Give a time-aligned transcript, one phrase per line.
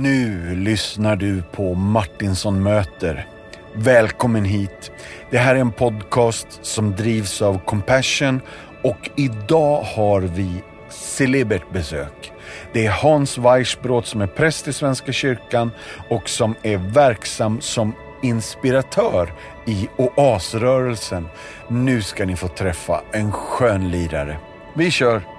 [0.00, 3.26] Nu lyssnar du på Martinsson möter.
[3.74, 4.92] Välkommen hit.
[5.30, 8.40] Det här är en podcast som drivs av Compassion
[8.82, 12.32] och idag har vi celebert besök.
[12.72, 15.70] Det är Hans Weissbrot som är präst i Svenska kyrkan
[16.08, 17.92] och som är verksam som
[18.22, 19.32] inspiratör
[19.66, 21.28] i oasrörelsen.
[21.68, 24.36] Nu ska ni få träffa en skön lirare.
[24.74, 25.37] Vi kör!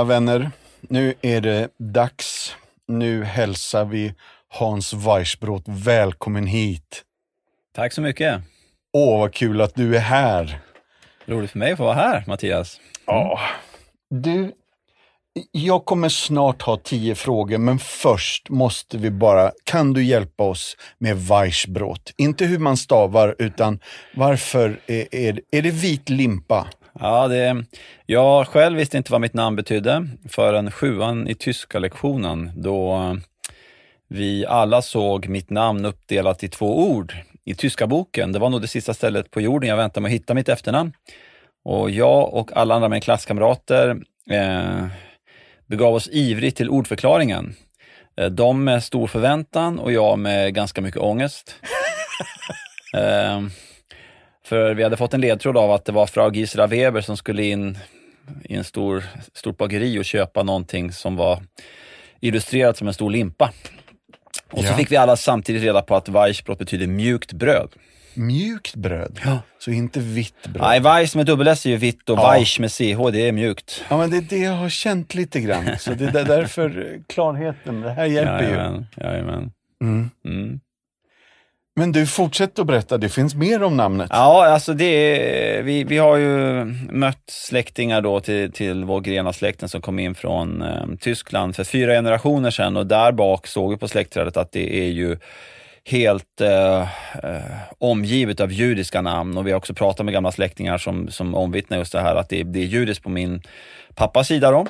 [0.00, 0.50] Alla vänner,
[0.80, 2.56] nu är det dags.
[2.88, 4.14] Nu hälsar vi
[4.48, 7.02] Hans Weissbrot välkommen hit.
[7.74, 8.40] Tack så mycket.
[8.92, 10.58] Åh, vad kul att du är här.
[11.26, 12.80] Roligt för mig att få vara här, Mattias.
[13.06, 13.40] Ja.
[14.10, 14.52] Du,
[15.52, 20.76] jag kommer snart ha tio frågor, men först måste vi bara, kan du hjälpa oss
[20.98, 22.12] med Weissbrot?
[22.16, 23.80] Inte hur man stavar, utan
[24.14, 26.66] varför är, är, är det vit limpa?
[26.98, 27.64] Ja, det,
[28.06, 33.16] jag själv visste inte vad mitt namn betydde förrän sjuan i tyska lektionen då
[34.08, 38.32] vi alla såg mitt namn uppdelat i två ord i tyska boken.
[38.32, 40.92] Det var nog det sista stället på jorden jag väntade med att hitta mitt efternamn.
[41.64, 43.96] Och jag och alla andra med klasskamrater
[44.30, 44.86] eh,
[45.66, 47.54] begav oss ivrigt till ordförklaringen.
[48.16, 51.54] Eh, de med stor förväntan och jag med ganska mycket ångest.
[52.96, 53.40] eh,
[54.44, 57.44] för vi hade fått en ledtråd av att det var Frau Gisela Weber som skulle
[57.44, 57.78] in
[58.44, 61.42] i en stor, stort bageri och köpa någonting som var
[62.20, 63.52] illustrerat som en stor limpa.
[64.52, 64.68] Och Ja.
[64.68, 67.68] så fick vi alla samtidigt reda på att Weissbrot betyder mjukt bröd.
[68.14, 69.38] Mjukt bröd, Ja.
[69.58, 70.62] så inte vitt bröd.
[70.62, 72.30] Nej, Weiss med dubbel S är ju vitt och Ja.
[72.32, 73.84] Weich med CH, det är mjukt.
[73.88, 75.78] Ja, men det är det jag har känt lite grann.
[75.78, 78.48] Så det är där- därför eh, klarheten, det här hjälper ju.
[78.48, 79.52] Jajamän, jajamän.
[79.82, 80.10] Mm.
[80.24, 80.60] Mm.
[81.80, 84.08] Men du, fortsätt att berätta, det finns mer om namnet.
[84.10, 89.26] Ja, alltså det är, vi, vi har ju mött släktingar då till, till vår gren
[89.26, 93.46] av släkten som kom in från eh, Tyskland för fyra generationer sedan och där bak
[93.46, 95.16] såg vi på släktträdet att det är ju
[95.84, 96.86] helt eh, eh
[97.78, 101.78] omgivet av judiska namn och vi har också pratat med gamla släktingar som, som omvittnar
[101.78, 103.42] just det här att det, är- det är judiskt på min
[103.94, 104.66] pappas sida då.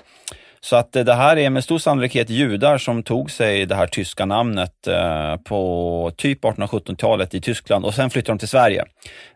[0.60, 3.86] Så att eh, det här är med stor sannolikhet judar som tog sig det här
[3.86, 8.84] tyska namnet eh, på typ 1817-talet i Tyskland och sen flyttade de till Sverige.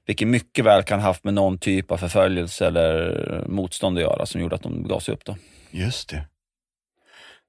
[0.07, 4.27] Vilket mycket väl kan ha haft med någon typ av förföljelse eller motstånd att göra
[4.27, 5.37] som gjorde att de gav sig upp då.
[5.71, 6.23] Just det.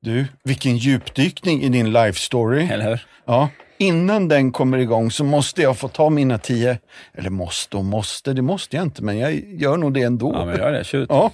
[0.02, 2.68] Du, vilken djupdykning i din life story.
[2.72, 3.06] Eller hur?
[3.26, 6.78] Ja, innan den kommer igång så måste jag få ta mina tio,
[7.14, 10.34] eller måste och måste, det måste jag inte, men jag gör nog det ändå.
[10.34, 10.84] Ja, men gör det.
[10.84, 11.10] Tjut.
[11.10, 11.32] Ja.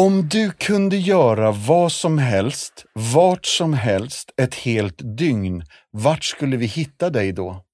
[0.00, 6.56] Om du kunde göra vad som helst, vart som helst, ett helt dygn, vart skulle
[6.56, 7.64] vi hitta dig då?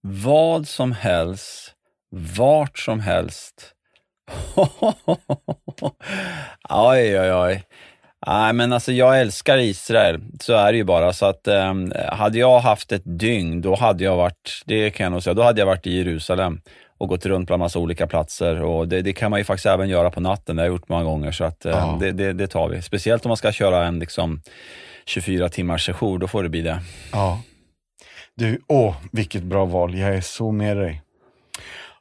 [0.00, 1.72] Vad som helst,
[2.36, 3.72] vart som helst.
[6.68, 7.64] oj, oj, oj.
[8.26, 11.12] Nej, men alltså jag älskar Israel, så är det ju bara.
[11.12, 15.12] Så att um, hade jag haft ett dygn, då hade jag varit, det kan jag
[15.12, 16.60] nog säga, då hade jag varit i Jerusalem
[17.00, 18.62] och gått runt bland massa olika platser.
[18.62, 20.88] Och det, det kan man ju faktiskt även göra på natten, det har jag gjort
[20.88, 21.32] många gånger.
[21.32, 21.96] Så att eh, Ja.
[22.00, 22.82] det, det, det tar vi.
[22.82, 24.42] Speciellt om man ska köra en liksom
[25.06, 26.80] 24 timmars session, då får det bli det.
[27.12, 27.42] Ja.
[28.34, 31.02] Du, åh, vilket bra val, jag är så med dig.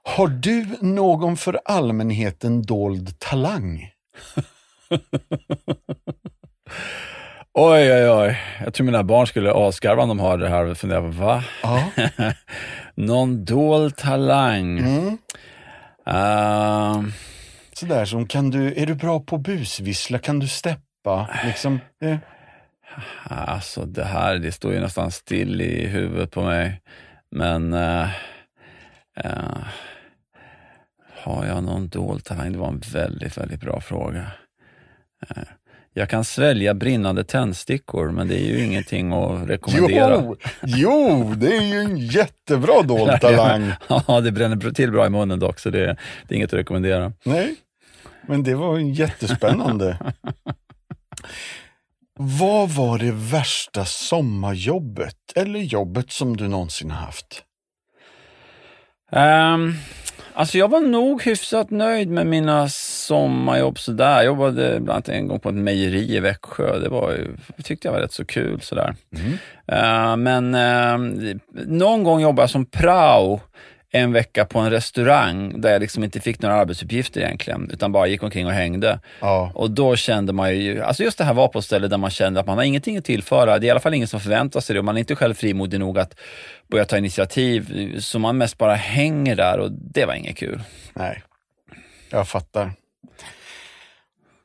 [0.03, 3.89] Har du någon för allmänheten dold talang?
[7.53, 8.37] Oj, oj, oj.
[8.63, 11.43] Jag tror mina barn skulle asgarva om de hörde det här och fundera, va?
[11.63, 11.91] Ja.
[12.95, 14.79] Någon dold talang?
[14.79, 15.17] Mm.
[16.05, 17.11] Ehm,
[17.73, 20.19] Sådär som, kan du, är du bra på busvissla?
[20.19, 21.29] Kan du steppa?
[21.45, 22.17] Liksom, eh.
[23.23, 26.81] alltså det här, det står ju nästan still i huvudet på mig.
[27.31, 28.09] Men eh,
[29.15, 29.57] eh,
[31.23, 32.51] har jag någon dold talang?
[32.51, 34.31] Det var en väldigt, väldigt bra fråga.
[35.29, 35.43] Eh,
[35.99, 40.15] jag kan svälja brinnande tändstickor, men det är ju ingenting att rekommendera.
[40.15, 43.71] Jo, jo, det är ju en jättebra dold talang.
[44.07, 45.97] Ja, det bränner till bra i munnen dock, så det,
[46.27, 47.13] det är inget att rekommendera.
[47.23, 47.55] Nej,
[48.27, 49.97] men det var jättespännande.
[52.19, 57.43] Vad var det värsta sommarjobbet eller jobbet som du någonsin haft?
[59.11, 59.75] Um,
[60.33, 64.15] alltså jag var nog hyfsat nöjd med mina sommarjobb sådär.
[64.15, 66.79] Jag jobbade bland annat en gång på ett mejeri i Växjö.
[66.79, 67.27] Det var ju,
[67.63, 68.95] tyckte jag var rätt så kul sådär.
[69.15, 69.33] Mm.
[69.67, 71.25] Eh, men eh,
[71.65, 73.41] någon gång jobbade jag som prao
[73.91, 78.07] en vecka på en restaurang där jag liksom inte fick några arbetsuppgifter egentligen, utan bara
[78.07, 78.99] gick omkring och hängde.
[79.19, 79.51] Ja.
[79.55, 82.09] Och då kände man ju, alltså just det här var på ett ställe där man
[82.09, 83.59] kände att man har ingenting att tillföra.
[83.59, 85.33] Det är i alla fall ingen som förväntar sig det och man är inte själv
[85.33, 86.19] frimodig nog att
[86.71, 87.95] börja ta initiativ.
[87.99, 90.61] Så man mest bara hänger där och det var inget kul.
[90.93, 91.21] Nej,
[92.09, 92.71] jag fattar.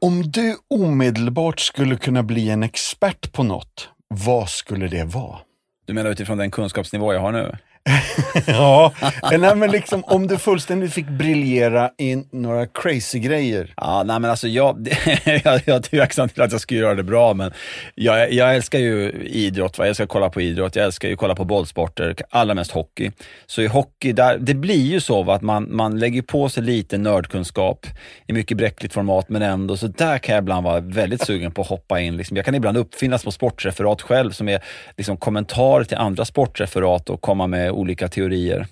[0.01, 5.39] Om du omedelbart skulle kunna bli en expert på något, vad skulle det vara?
[5.87, 7.57] Du menar utifrån den kunskapsnivå jag har nu?
[8.47, 8.93] ja,
[9.33, 13.75] eh, nej, men liksom om du fullständigt fick briljera i några crazy grejer.
[13.77, 14.89] Ja, nej men alltså jag,
[15.25, 17.53] jag, jag är tveksam till att jag skulle göra det bra, men
[17.95, 19.79] jag, jag älskar ju idrott.
[19.79, 19.85] Va?
[19.85, 23.11] Jag älskar kolla på idrott, jag älskar ju kolla på bollsporter, allra mest hockey.
[23.47, 26.63] Så i hockey, där, det blir ju så va, att man, man lägger på sig
[26.63, 27.87] lite nördkunskap
[28.27, 31.63] i mycket bräckligt format, men ändå, så där kan jag ibland vara väldigt sugen på
[31.63, 32.17] att hoppa in.
[32.17, 32.37] Liksom.
[32.37, 34.61] Jag kan ibland uppfinna små sportreferat själv som är
[34.97, 38.67] liksom kommentarer till andra sportreferat och komma med olika teorier.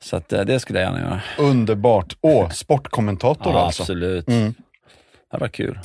[0.00, 1.20] Så att, eh, det skulle jag gärna göra.
[1.38, 2.16] Underbart.
[2.20, 3.82] Åh, sportkommentator Ja, alltså.
[3.82, 4.28] absolut.
[4.28, 4.54] Mm.
[5.30, 5.78] Det var kul.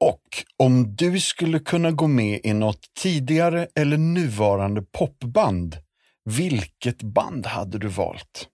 [0.00, 0.20] Och
[0.56, 5.76] om du skulle kunna gå med i något tidigare eller nuvarande popband,
[6.24, 8.48] vilket band hade du valt?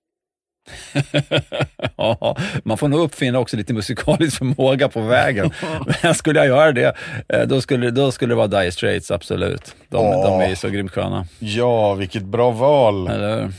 [1.97, 5.51] ja, man får nog uppfinna också lite musikalisk förmåga på vägen.
[6.03, 6.95] Men skulle jag göra det,
[7.29, 9.75] eh, då skulle, då skulle det vara Dire Straits, absolut.
[9.89, 10.25] De, Åh.
[10.25, 11.27] de är ju så grymt sköna.
[11.39, 13.09] Ja, vilket bra val.
[13.09, 13.53] Eller?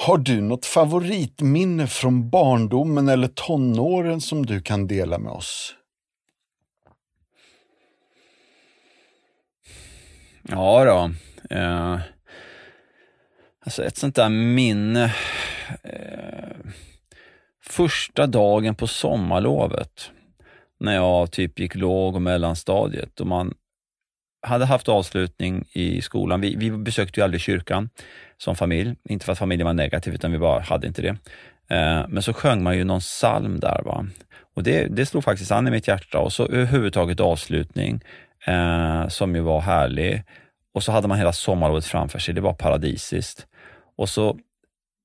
[0.00, 5.74] Har du något favoritminne från barndomen eller tonåren som du kan dela med oss?
[10.48, 11.10] Ja då.
[11.56, 11.98] Eh,
[13.66, 15.14] alltså ett sånt där minne.
[15.82, 16.56] Eh,
[17.62, 20.10] första dagen på sommarlovet
[20.80, 23.54] när jag typ gick låg och mellanstadiet och man
[24.42, 26.40] hade haft avslutning i skolan.
[26.40, 27.88] Vi, vi besökte ju aldrig kyrkan
[28.38, 28.94] som familj.
[29.08, 31.16] Inte för att familjen var negativ, utan vi bara hade inte det.
[31.68, 33.82] Eh, men så sjöng man ju någon psalm där.
[33.84, 34.06] Va?
[34.54, 36.18] Och det, det slog faktiskt an i mitt hjärta.
[36.18, 38.00] Och så överhuvudtaget avslutning
[38.46, 40.22] eh, som ju var härlig.
[40.74, 42.34] Och så hade man hela sommarlovet framför sig.
[42.34, 43.46] Det var paradisiskt.
[43.96, 44.38] Och så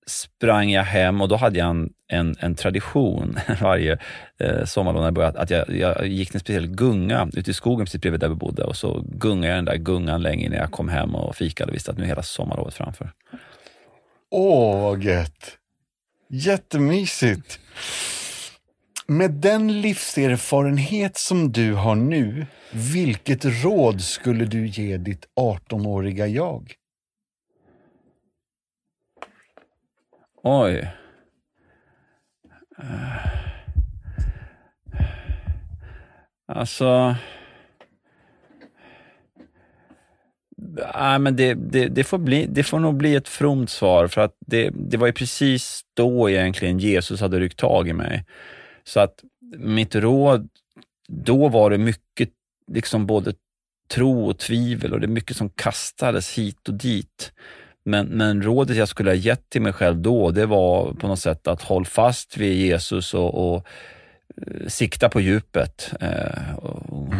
[0.07, 3.97] sprang jag hem och då hade jag en, en, en tradition varje
[4.39, 7.85] eh, sommarlov när jag började, att jag, jag gick en speciell gunga ute i skogen
[7.85, 10.71] precis bredvid där vi bodde och så gungade jag den där gungan länge innan jag
[10.71, 13.11] kom hem och fikade och visste att nu är hela sommarlovet framför.
[14.31, 15.57] Åh, vad gött!
[16.29, 17.59] Jättemysigt!
[19.07, 26.73] Med den livserfarenhet som du har nu, vilket råd skulle du ge ditt 18-åriga jag?
[30.43, 30.91] Oj.
[32.77, 33.41] Eh.
[36.47, 37.15] Alltså...
[40.95, 44.21] Nej, men det, det, det, får bli, det får nog bli ett fromt svar för
[44.21, 48.25] att det, det var ju precis då egentligen Jesus hade ryckt tag i mig.
[48.83, 49.23] Så att
[49.57, 50.49] mitt råd,
[51.07, 52.29] då var det mycket
[52.71, 53.33] liksom både
[53.88, 57.33] tro och tvivel och det är mycket som kastades hit och dit.
[57.83, 61.19] Men, men rådet jag skulle ha gett till mig själv då, det var på något
[61.19, 63.68] sätt att håll fast vid Jesus och, och
[64.38, 65.94] eh, sikta på djupet.
[66.01, 67.13] Eh, och,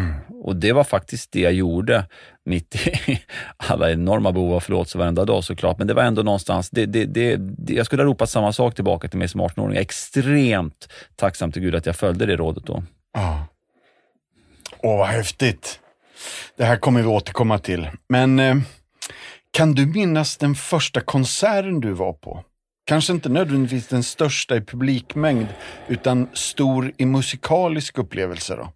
[0.44, 2.06] och det var faktiskt det jag gjorde
[2.46, 3.22] mitt i
[3.58, 5.78] alla enorma behov av förlåtelse varenda dag såklart.
[5.78, 9.08] Men det var ändå någonstans, det, det, det, jag skulle ha ropat samma sak tillbaka
[9.08, 9.74] till mig som 18-åring.
[9.74, 12.84] Jag är extremt tacksam till Gud att jag följde det rådet då.
[13.14, 13.48] Ja.
[14.80, 15.80] Åh, vad häftigt!
[16.58, 17.90] Det här kommer vi återkomma till.
[18.08, 18.56] Men eh,
[19.52, 22.44] kan du minnas den första konserten du var på?
[22.86, 25.48] Kanske inte nödvändigtvis den största i publikmängd,
[25.88, 28.70] utan stor i musikalisk upplevelse då?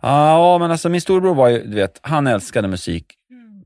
[0.00, 3.04] Ja, men alltså min storebror var ju, du vet, han älskade musik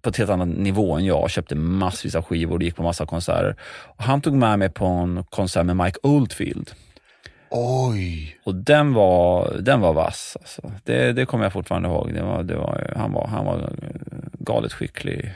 [0.03, 1.31] på ett helt annat nivå än jag.
[1.31, 3.57] Köpte massvis av skivor och gick på massa konserter.
[3.97, 6.71] Och han tog med mig på en konsert med Mike Oldfield.
[7.59, 8.39] Oj!
[8.45, 10.37] Och den var, den var vass.
[10.41, 10.73] Alltså.
[10.85, 12.15] Det, det kommer jag fortfarande ihåg.
[12.15, 13.73] Det var, det var, han, var, han var
[14.33, 15.33] galet skicklig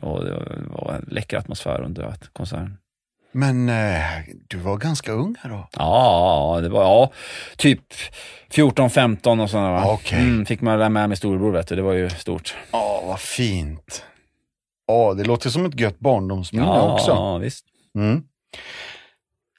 [0.00, 0.32] och det
[0.68, 2.78] var en läcker atmosfär under konserten.
[3.32, 4.00] Men eh,
[4.48, 5.68] du var ganska ung här då?
[5.72, 7.10] Ja, det var ja,
[7.56, 7.80] typ
[8.50, 9.70] 14-15 och sådär.
[9.70, 9.92] va.
[9.92, 10.18] Okej.
[10.18, 11.76] Mm, fick man lära med mig storebror, vet du.
[11.76, 12.56] det var ju stort.
[12.72, 14.04] Ja, vad fint.
[14.86, 17.38] Ja, det låter som ett gött barndomsminne Ja, också.
[17.38, 17.64] visst.
[17.98, 18.22] Mm.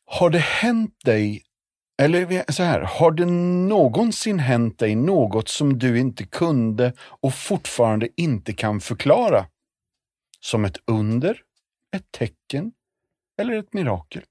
[0.06, 1.42] Har det hänt dig,
[2.00, 8.08] eller så här, har det någonsin hänt dig något som du inte kunde och fortfarande
[8.18, 9.46] inte kan förklara?
[10.40, 11.42] Som ett under,
[11.96, 12.72] ett tecken
[13.42, 14.22] eller ett mirakel?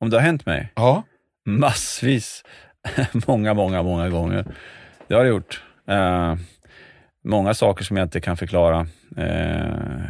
[0.00, 0.72] Om det har hänt mig?
[0.76, 1.02] Ja.
[1.44, 2.44] Massvis.
[3.26, 4.46] många, många, många gånger.
[5.08, 5.62] Det har det gjort.
[5.86, 6.36] Eh,
[7.24, 8.86] många saker som jag inte kan förklara.
[9.16, 10.04] Eh,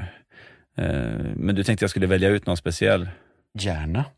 [0.77, 3.09] eh, men du tänkte jag skulle välja ut någon speciell?
[3.59, 4.05] Gärna.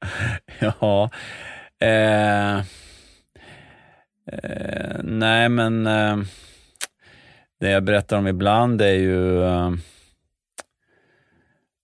[0.58, 1.10] ja.
[1.80, 2.56] Eh,
[4.32, 6.16] eh, nej, men eh,
[7.60, 9.70] det jag berättar om ibland är ju eh,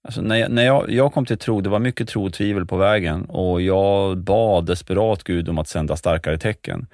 [0.05, 2.67] Alltså när jag, när jag, jag kom till tro, det var mycket tro och tvivel
[2.67, 6.87] på vägen och jag bad desperat Gud om att sända starkare tecken.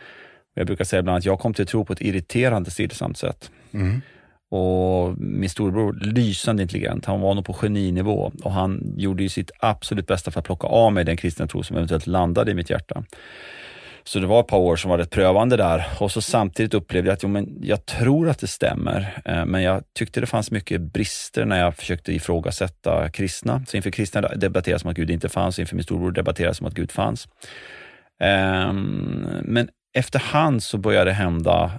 [0.55, 3.51] Jag brukar säga ibland att jag kom till tro på ett irriterande stillsamt sätt.
[3.73, 4.01] Mm.
[4.51, 9.51] Och min storbror, lysande intelligent, han var nog på geninivå och han gjorde ju sitt
[9.59, 12.71] absolut bästa för att plocka av mig den kristna tro som eventuellt landade i mitt
[12.71, 13.05] hjärta.
[14.05, 17.09] Så det var ett par år som var rätt prövande där och så samtidigt upplevde
[17.11, 20.51] jag att jo, men jag tror att det stämmer, eh, men jag tyckte det fanns
[20.51, 23.65] mycket brister när jag försökte ifrågasätta kristna.
[23.69, 26.75] Så inför kristna debatterades som att Gud inte fanns, inför min storbror debatterades som att
[26.75, 27.29] Gud fanns.
[28.21, 31.73] Ehm, men efterhand så började det hända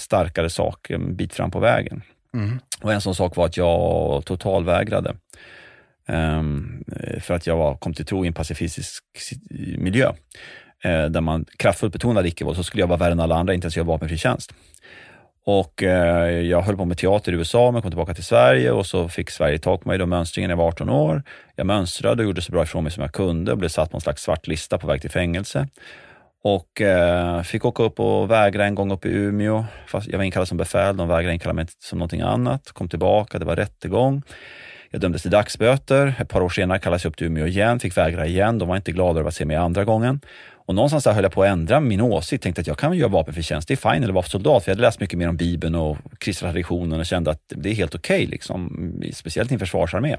[0.00, 2.02] starkare saker en bit fram på vägen.
[2.34, 2.58] Mm.
[2.82, 5.14] Och en sån sak var att jag totalvägrade.
[6.08, 6.84] Um,
[7.20, 9.04] för att jag var, kom till tro i en pacifistisk
[9.78, 10.08] miljö
[10.86, 13.64] uh, där man kraftfullt betonade icke-våld, så skulle jag vara värre än alla andra, inte
[13.64, 14.54] ens göra vapenfri tjänst.
[15.46, 15.88] Och uh,
[16.30, 19.30] jag höll på med teater i USA, men kom tillbaka till Sverige och så fick
[19.30, 21.22] Sverige tag på mig då mönstringen när jag var 18 år.
[21.56, 23.96] Jag mönstrade och gjorde så bra ifrån mig som jag kunde och blev satt på
[23.96, 25.68] en slags svart lista på väg till fängelse.
[26.44, 29.64] Och eh, fick åka upp och vägra en gång upp i Umeå.
[29.86, 32.72] Fast jag var inkallad som befäl, de vägrade inkalla mig som någonting annat.
[32.72, 34.22] Kom tillbaka, det var rättegång.
[34.90, 36.14] Jag dömdes till dagsböter.
[36.20, 38.58] Ett par år senare kallades jag upp till Umeå igen, fick vägra igen.
[38.58, 40.20] De var inte glada över att se mig andra gången.
[40.66, 42.42] Och någonstans där höll jag på att ändra min åsikt.
[42.42, 44.64] Tänkte att jag kan göra vapenfri tjänst, det är fine, eller vara soldat.
[44.64, 47.70] För jag hade läst mycket mer om Bibeln och kristna traditionen och kände att det
[47.70, 50.16] är helt okej, okay, liksom, speciellt i en försvarsarmé.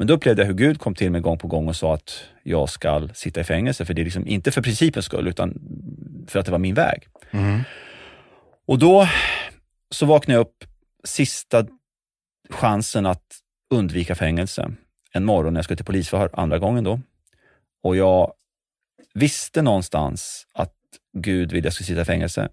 [0.00, 2.22] Men då upplevde jag hur Gud kom till mig gång på gång och sa att
[2.42, 5.54] jag ska sitta i fängelse, för det är liksom inte för principens skull, utan
[6.28, 7.08] för att det var min väg.
[7.30, 7.60] Mm.
[8.66, 9.08] Och då
[9.90, 10.64] så vaknade jag upp
[11.04, 11.66] sista
[12.50, 13.24] chansen att
[13.70, 14.72] undvika fängelse.
[15.12, 17.00] En morgon när jag skulle till polisförhör, andra gången då.
[17.82, 18.32] Och jag
[19.14, 20.74] visste någonstans att
[21.12, 22.48] Gud ville att jag skulle sitta i fängelse,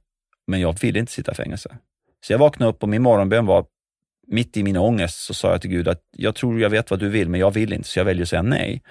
[0.47, 1.77] men jag ville inte sitta i fängelse.
[2.25, 3.65] Så jag vaknade upp och min morgonbön var,
[4.27, 6.99] mitt i min ångest, så sa jag till Gud att jag tror jag vet vad
[6.99, 8.81] du vill, men jag vill inte, så jag väljer att säga nej.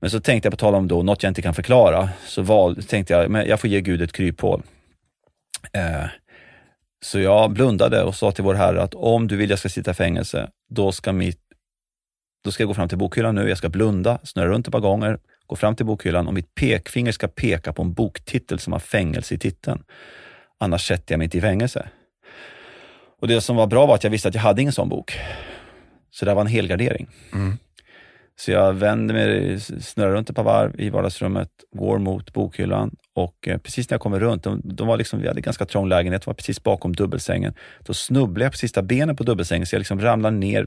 [0.00, 2.82] Men så tänkte jag på tal om då, något jag inte kan förklara, så val,
[2.82, 4.62] tänkte jag, men jag får ge Gud ett kryphål.
[5.72, 6.04] Eh,
[7.04, 9.90] så jag blundade och sa till vår Herre att om du vill jag ska sitta
[9.90, 11.40] i fängelse, då ska, mitt,
[12.44, 14.80] då ska jag gå fram till bokhyllan nu, jag ska blunda, snurra runt ett par
[14.80, 18.80] gånger, gå fram till bokhyllan och mitt pekfinger ska peka på en boktitel som har
[18.80, 19.84] fängelse i titeln.
[20.58, 21.88] Annars sätter jag mig inte i fängelse.
[23.22, 25.18] Och det som var bra var att jag visste att jag hade ingen sån bok.
[26.10, 27.08] Så det var en helgardering.
[27.32, 27.58] Mm.
[28.36, 33.48] Så jag vänder mig, snurrar runt ett par varv i vardagsrummet, går mot bokhyllan och
[33.48, 36.26] eh, precis när jag kommer runt, de, de var liksom, vi hade ganska trång lägenhet,
[36.26, 37.54] var precis bakom dubbelsängen.
[37.80, 40.66] Då snubblade jag på sista benen på dubbelsängen så jag liksom ramlade ner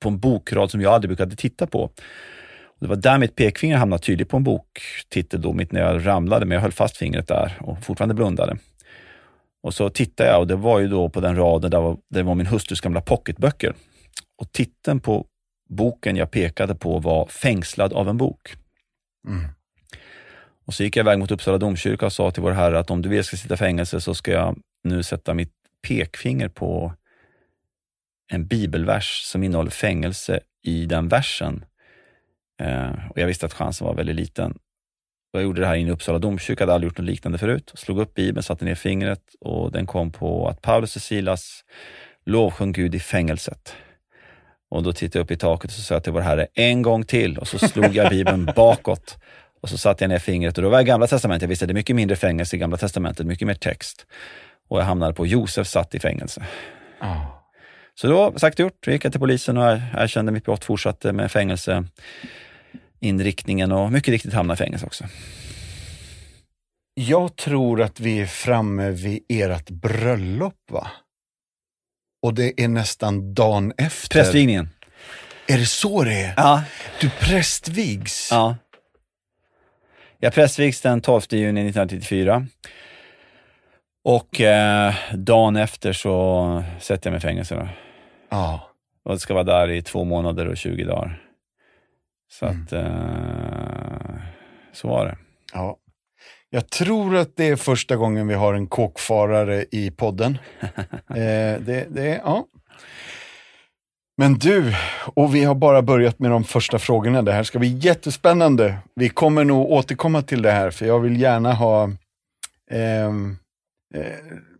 [0.00, 1.90] på en bokrad som jag aldrig brukade titta på.
[2.80, 6.46] Det var där mitt pekfinger hamnade tydligt på en boktitel då, mitt när jag ramlade,
[6.46, 8.58] men jag höll fast fingret där och fortfarande blundade.
[9.66, 12.22] Och så tittade jag och det var ju då på den raden där, var, där
[12.22, 13.74] var min hustrus gamla pocketböcker.
[14.38, 15.26] Och titeln på
[15.68, 18.54] boken jag pekade på var Fängslad av en bok.
[19.28, 19.48] Mm.
[20.66, 23.02] Och så gick jag iväg mot Uppsala domkyrka och sa till vår Herre att om
[23.02, 25.52] du vill ska sitta i fängelse så ska jag nu sätta mitt
[25.88, 26.92] pekfinger på
[28.32, 31.64] en bibelvers som innehåller fängelse i den versen.
[32.60, 34.58] Eh, och jag visste att chansen var väldigt liten.
[35.36, 37.72] Jag gjorde det här inne i Uppsala domkyrka, hade aldrig gjort något liknande förut.
[37.74, 41.64] Slog upp Bibeln, satte ner fingret och den kom på att Paulus och Silas
[42.26, 43.74] lovsjöng Gud i fängelset.
[44.68, 46.82] Och då tittade jag upp i taket och så sa jag till vår Herre, en
[46.82, 47.38] gång till.
[47.38, 49.18] Och så slog jag Bibeln bakåt.
[49.62, 51.42] Och så satte jag ner fingret och då var jag Gamla Testamentet.
[51.42, 54.06] Jag visste att det är mycket mindre fängelse i Gamla Testamentet, mycket mer text.
[54.68, 56.46] Och jag hamnade på Josef satt i fängelse.
[57.00, 57.36] Oh.
[57.94, 61.30] Så då, sagt och gjort, gick jag till polisen och erkände mitt brott, fortsatte med
[61.30, 61.84] fängelse
[63.00, 65.04] inriktningen och mycket riktigt hamna i fängelse också.
[66.94, 70.86] Jag tror att vi är framme vid ert bröllop, va?
[72.22, 74.18] Och det är nästan dagen efter.
[74.18, 74.68] Prästvigningen.
[75.48, 76.34] Är det så det är?
[76.36, 76.62] Ja.
[77.00, 78.28] Du prästvigs?
[78.30, 78.56] Ja.
[80.18, 82.46] Jag prästvigs den 12 juni 1994.
[84.04, 87.54] Och eh, dagen efter så sätter jag mig i fängelse.
[87.54, 87.68] Då.
[88.30, 88.70] Ja.
[89.04, 91.25] Och det ska vara där i två månader och 20 dagar.
[92.28, 92.62] Så Mm.
[92.62, 94.16] att, eh,
[94.72, 95.16] så var det.
[95.52, 95.76] ja.
[96.50, 100.38] Jag tror att det är första gången vi har en kåkfarare i podden.
[101.10, 102.44] eh, det, det, ja.
[104.18, 104.74] Men du,
[105.14, 107.22] och vi har bara börjat med de första frågorna.
[107.22, 108.78] Det här ska bli jättespännande.
[108.94, 111.90] Vi kommer nog återkomma till det här, för jag vill gärna ha
[112.70, 113.36] ehm,
[113.94, 114.02] eh,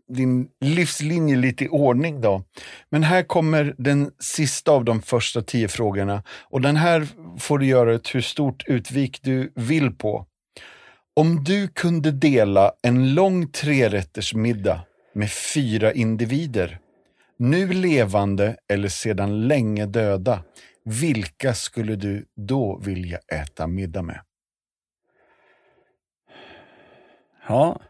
[0.07, 2.43] din livslinje lite i ordning då.
[2.89, 6.23] Men här kommer den sista av de första tio frågorna.
[6.49, 7.07] Och den här
[7.39, 10.25] får du göra ett hur stort utvik du vill på.
[11.15, 14.81] Om du kunde dela en lång trerättersmiddag
[15.13, 16.79] med fyra individer,
[17.37, 20.43] nu levande eller sedan länge döda,
[20.85, 24.19] vilka skulle du då vilja äta middag med?
[27.47, 27.81] Ja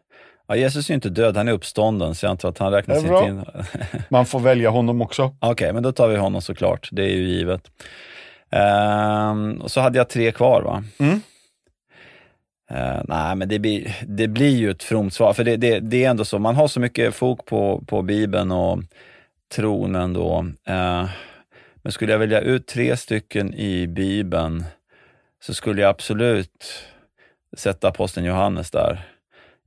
[0.47, 3.03] ja, Jesus är ju inte död, han är uppstånden, så jag antar att han räknas
[3.03, 3.45] inte in.
[4.09, 5.35] Man får välja honom också.
[5.39, 6.89] Okej, men då tar vi honom såklart.
[6.91, 7.71] Det är ju givet.
[8.51, 10.83] Ehm, och så hade jag tre kvar va?
[10.99, 11.21] Mm.
[12.69, 16.05] Eh, nej, men det blir, det blir ju ett fromt svar, för det, det, det
[16.05, 18.79] är ändå så, man har så mycket fok på, på Bibeln och
[19.55, 20.45] tron ändå.
[20.67, 21.09] Eh,
[21.75, 24.65] men skulle jag välja ut tre stycken i Bibeln
[25.43, 26.83] så skulle jag absolut
[27.57, 29.07] sätta aposteln Johannes där.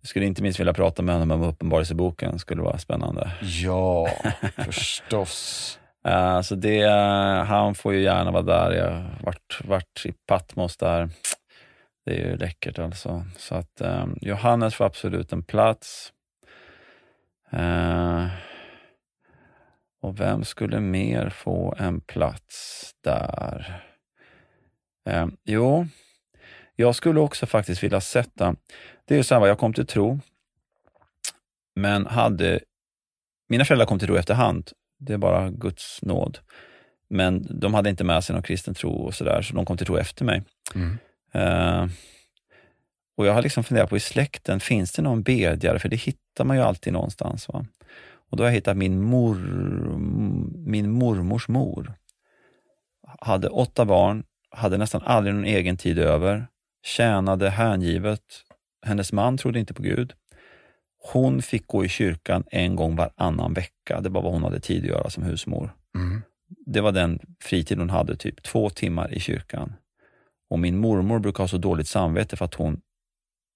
[0.01, 3.33] Jag skulle inte minst vilja prata med honom om Uppenbarelseboken, skulle vara spännande.
[3.41, 4.09] Ja,
[4.57, 5.77] förstås.
[6.05, 6.89] Eh, så det,
[7.47, 8.73] han får ju gärna vara där.
[8.73, 11.11] Jag har varit, varit i Patmos där.
[12.05, 13.25] Det är ju läckert alltså.
[13.37, 16.13] Så att eh, Johannes får absolut en plats.
[17.51, 18.27] Eh,
[20.03, 23.83] och vem skulle mer få en plats där?
[25.09, 25.87] Eh, jo,
[26.77, 28.55] jag skulle också faktiskt vilja sätta,
[29.11, 30.21] det är så här, jag kom till tro,
[31.75, 32.61] men hade,
[33.49, 36.39] mina föräldrar kom till tro efterhand, det är bara Guds nåd.
[37.09, 39.87] Men de hade inte med sig någon kristen tro och sådär, så de kom till
[39.87, 40.43] tro efter mig.
[40.75, 40.99] Mm.
[41.33, 41.91] Eh,
[43.17, 45.79] och jag har liksom funderat på i släkten, finns det någon bedjare?
[45.79, 47.49] För det hittar man ju alltid någonstans.
[47.49, 47.67] Va?
[48.31, 49.37] Och då har jag hittat min, mor,
[50.67, 51.95] min mormors mor.
[53.21, 56.47] Hade åtta barn, hade nästan aldrig någon egen tid över,
[56.83, 58.45] tjänade hängivet.
[58.83, 60.13] Hennes man trodde inte på Gud.
[61.13, 64.01] Hon fick gå i kyrkan en gång varannan vecka.
[64.01, 65.75] Det var vad hon hade tid att göra som husmor.
[65.95, 66.23] Mm.
[66.67, 69.73] Det var den fritid hon hade, typ två timmar i kyrkan.
[70.51, 72.81] Och min mormor brukar ha så dåligt samvete för att hon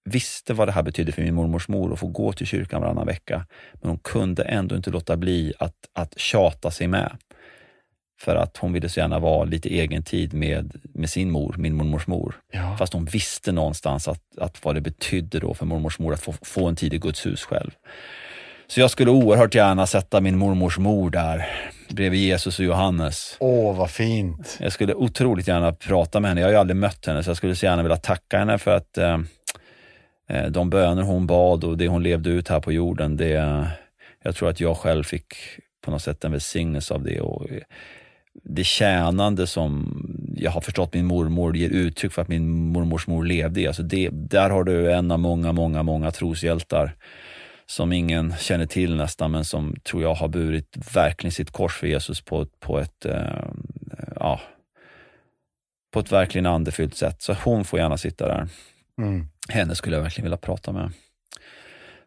[0.05, 3.07] visste vad det här betydde för min mormors mor att få gå till kyrkan varannan
[3.07, 3.47] vecka.
[3.73, 7.17] Men hon kunde ändå inte låta bli att, att tjata sig med.
[8.21, 11.75] För att hon ville så gärna vara lite egen tid med, med sin mor, min
[11.75, 12.35] mormors mor.
[12.53, 12.77] Ja.
[12.79, 16.35] Fast hon visste någonstans att, att vad det betydde då för mormors mor att få,
[16.43, 17.71] få en tid i Guds hus själv.
[18.67, 21.47] Så jag skulle oerhört gärna sätta min mormors mor där
[21.89, 23.37] bredvid Jesus och Johannes.
[23.41, 24.59] Åh, vad fint.
[24.61, 26.41] Jag skulle otroligt gärna prata med henne.
[26.41, 28.77] Jag har ju aldrig mött henne så jag skulle så gärna vilja tacka henne för
[28.77, 29.19] att eh,
[30.29, 33.67] eh, de böner hon bad och det hon levde ut här på jorden, det,
[34.23, 35.35] jag tror att jag själv fick
[35.85, 37.21] på något sätt en välsignelse av det.
[37.21, 37.47] Och
[38.45, 40.01] det tjänande som
[40.37, 43.67] jag har förstått min mormor ger uttryck för att min mormors mor levde i.
[43.67, 46.97] Alltså det, där har du en av många, många, många troshjältar
[47.67, 51.87] som ingen känner till nästan, men som tror jag har burit verkligen sitt kors för
[51.87, 53.45] Jesus på, på ett eh,
[54.17, 54.41] ja,
[55.93, 57.23] på ett verkligen andefyllt sätt.
[57.23, 58.49] Så hon får gärna sitta där.
[58.99, 59.27] Mm.
[59.49, 60.93] Henne skulle jag verkligen vilja prata med.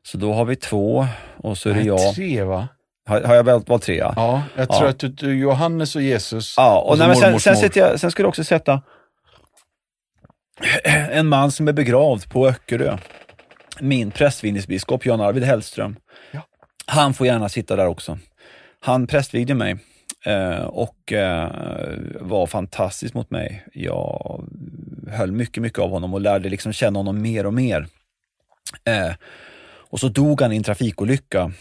[0.04, 2.15] Så då har vi två och så är det jag.
[2.15, 2.67] Tre, va?
[3.08, 3.98] Har, har jag valt, valt tre?
[3.98, 4.13] Ja.
[4.15, 4.89] Ja, jag tror Ja.
[4.89, 6.54] att du, du, Johannes och Jesus.
[6.58, 7.78] Ja, och, Och nej, sen, sen, mor.
[7.78, 8.82] jag, sen skulle jag också sätta
[11.12, 12.98] en man som är begravd på Öckerö.
[13.80, 15.96] Min prästvigningsbiskop Jan Arvid Hellström.
[16.32, 16.41] Ja.
[16.86, 18.17] Han får gärna sitta där också.
[18.80, 19.78] Han prästvigde mig
[20.26, 21.52] eh, och eh,
[22.22, 23.65] var fantastisk mot mig.
[23.74, 24.43] Jag
[25.12, 27.88] höll mycket, mycket av honom och lärde liksom känna honom mer och mer.
[28.86, 29.12] Eh,
[29.89, 31.54] och så dog han i en trafikolycka mm,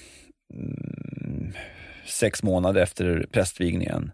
[2.06, 4.12] sex månader efter prästvigningen.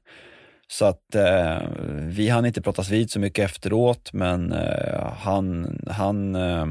[0.68, 6.34] Så att eh, vi hann inte pratas vid så mycket efteråt, men eh, han, han
[6.34, 6.66] eh,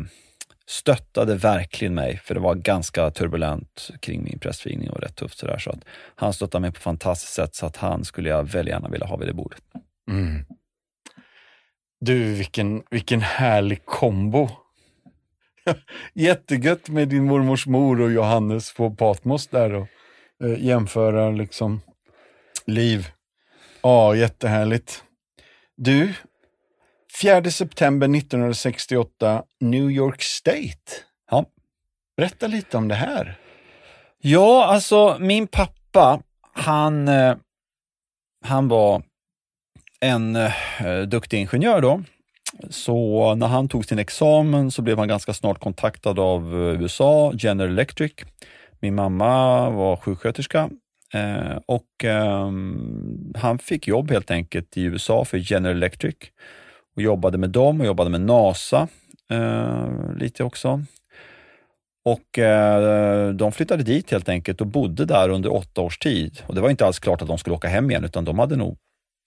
[0.67, 5.57] stöttade verkligen mig, för det var ganska turbulent kring min prästvigning och rätt tufft sådär.
[5.57, 8.71] Så att han stöttade mig på ett fantastiskt sätt, så att han skulle jag väldigt
[8.71, 9.61] gärna vilja ha vid det bordet.
[10.09, 10.45] Mm.
[11.99, 14.49] Du, vilken, vilken härlig kombo.
[16.13, 19.87] Jättegött med din mormors mor och Johannes på Patmos där och
[20.43, 21.81] eh, jämföra liksom
[22.65, 23.07] liv.
[23.81, 25.03] Ja, jättehärligt.
[25.77, 26.13] Du,
[27.21, 30.91] 4 september 1968, New York State.
[31.31, 31.45] Ja.
[32.17, 33.37] Berätta lite om det här.
[34.21, 36.21] Ja, alltså min pappa,
[36.53, 37.35] han, eh,
[38.45, 39.03] han var
[39.99, 42.03] en eh, duktig ingenjör då.
[42.69, 47.31] Så när han tog sin examen så blev han ganska snart kontaktad av eh, USA,
[47.35, 48.13] General Electric.
[48.81, 50.69] Min mamma var sjuksköterska
[51.13, 56.15] eh, och ehm, han fick jobb helt enkelt i USA för General Electric
[56.95, 58.87] och jobbade med dem och jobbade med NASA
[59.31, 60.83] eh, lite också.
[62.05, 66.41] Och eh, de flyttade dit helt enkelt och bodde där under åtta års tid.
[66.47, 68.55] Och det var inte alls klart att de skulle åka hem igen, utan de hade
[68.55, 68.77] nog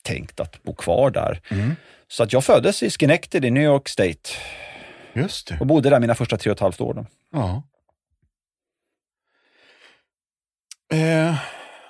[0.02, 1.40] tänkt att bo kvar där.
[1.50, 1.76] Mm.
[2.08, 4.30] Så att jag föddes i Schenectady, New York State
[5.12, 5.56] Just det.
[5.60, 6.94] och bodde där mina första tre och ett halvt år.
[6.94, 7.06] Då.
[7.32, 7.62] Ja.
[10.94, 11.34] Eh,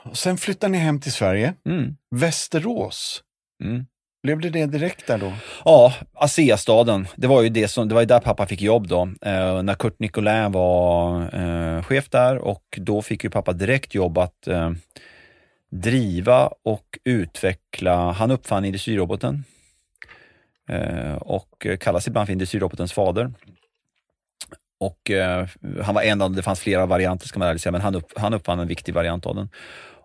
[0.02, 1.54] och sen flyttade ni hem till Sverige.
[1.66, 1.96] Mm.
[2.10, 3.22] Västerås.
[3.64, 3.86] Mm.
[4.22, 5.32] Blev det det direkt där då?
[5.64, 7.06] Ja, ASEA-staden.
[7.16, 9.02] Det var ju det som, det var där pappa fick jobb då.
[9.02, 14.18] Eh, när Kurt Nicolin var eh, chef där och då fick ju pappa direkt jobb
[14.18, 14.70] att eh,
[15.70, 19.44] driva och utveckla, han uppfann industriroboten
[20.68, 23.32] eh, och kallas ibland för industrirobotens fader.
[24.84, 25.46] Och eh,
[25.82, 28.12] han var en av, det fanns flera varianter ska man ärligt säga, men han, upp,
[28.16, 29.48] han uppfann en viktig variant av den.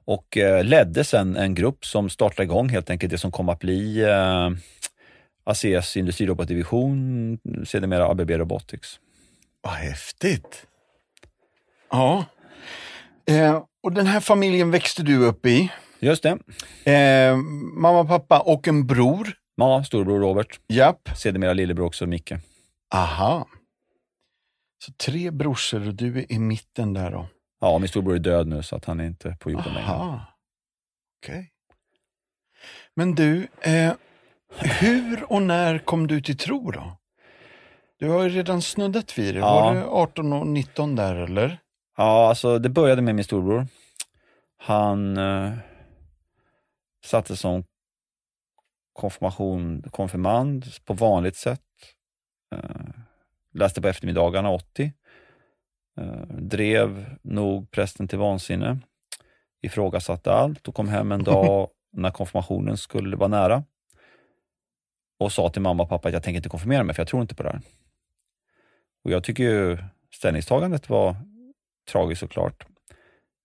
[0.06, 3.60] Och eh, ledde sen en grupp som startade igång helt enkelt det som kom att
[3.60, 4.50] bli eh,
[5.44, 9.00] ASEAs industrirobotdivision, sedermera ABB Robotics.
[9.62, 10.66] Vad häftigt.
[11.92, 12.26] Ja.
[13.26, 15.72] Eh, och den här familjen växte du upp i.
[16.00, 16.38] Just det.
[16.92, 17.36] Eh,
[17.74, 19.34] mamma, pappa och en bror.
[19.56, 21.10] Ja, storbror Robert, Japp.
[21.18, 22.34] sedermera lillebror också Micke.
[22.94, 23.48] Aha.
[24.86, 27.28] Så tre brorsor och du är i mitten där då.
[27.60, 30.22] Ja, min storbror är död nu så att han är inte på jorden längre.
[31.24, 31.52] Okej.
[32.96, 33.94] Men du, eh,
[34.60, 36.98] hur och när kom du till tro då?
[38.00, 39.40] Du har ju redan snuddat vid det.
[39.40, 39.62] Ja.
[39.62, 41.60] Var du 18 och 19 där eller?
[41.98, 43.68] Ja, alltså det började med min storbror.
[44.58, 45.54] Han eh,
[47.06, 47.64] satte som
[48.94, 51.62] konfirmation, konfirmand på vanligt sätt.
[52.56, 52.62] Eh,
[53.54, 54.94] läste på eftermiddagarna 80.
[55.98, 58.78] Eh, drev nog prästen till vansinne.
[59.62, 63.64] Ifrågasatte allt och kom hem en dag när konfirmationen skulle vara nära.
[65.20, 67.22] Och sa till mamma och pappa att jag tänker inte konfirmera mig för jag tror
[67.22, 67.62] inte på det här.
[69.04, 69.78] Och jag tycker ju
[70.14, 71.16] ställningstagandet var
[71.92, 72.66] tragiskt såklart.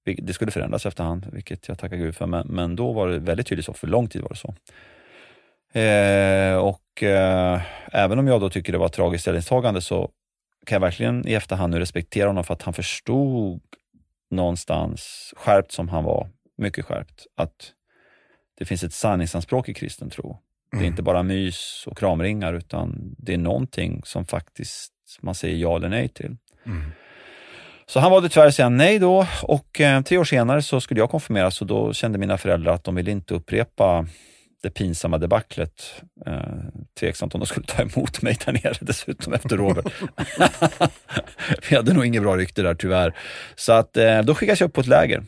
[0.05, 3.47] Det skulle förändras efterhand, vilket jag tackar Gud för, men, men då var det väldigt
[3.47, 4.55] tydligt så, för lång tid var det så.
[5.79, 7.61] Eh, och eh,
[7.93, 10.11] även om jag då tycker det var ett tragiskt ställningstagande så
[10.67, 13.61] kan jag verkligen i efterhand nu respektera honom för att han förstod
[14.31, 16.29] någonstans, skärpt som han var,
[16.59, 17.73] mycket skärpt, att
[18.59, 20.39] det finns ett sanningsanspråk i kristen tro.
[20.71, 20.93] Det är Mm.
[20.93, 25.89] inte bara mys och kramringar utan det är någonting som faktiskt man säger ja eller
[25.89, 26.37] nej till.
[26.67, 26.93] Mm.
[27.87, 31.01] Så han valde tyvärr att säga nej då och eh, tre år senare så skulle
[31.01, 34.07] jag konfirmeras och då kände mina föräldrar att de ville inte upprepa
[34.65, 36.03] det pinsamma debaclet.
[36.27, 36.35] Eh,
[37.01, 39.93] tveksamt om de skulle ta emot mig där nere dessutom efter Robert.
[41.71, 43.15] Vi hade nog inget bra rykte där tyvärr.
[43.55, 45.25] Så att eh, då skickades jag upp på ett läger.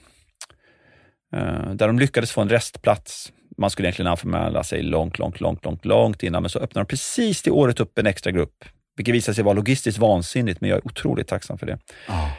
[1.37, 3.33] Eh, där de lyckades få en restplats.
[3.59, 6.89] Man skulle egentligen anmäla sig långt, långt, långt, långt, långt innan, men så öppnade de
[6.89, 8.65] precis det året upp en extra grupp.
[8.97, 11.79] Vilket visade sig vara logistiskt vansinnigt, men jag är otroligt tacksam för det.
[12.09, 12.31] Ja.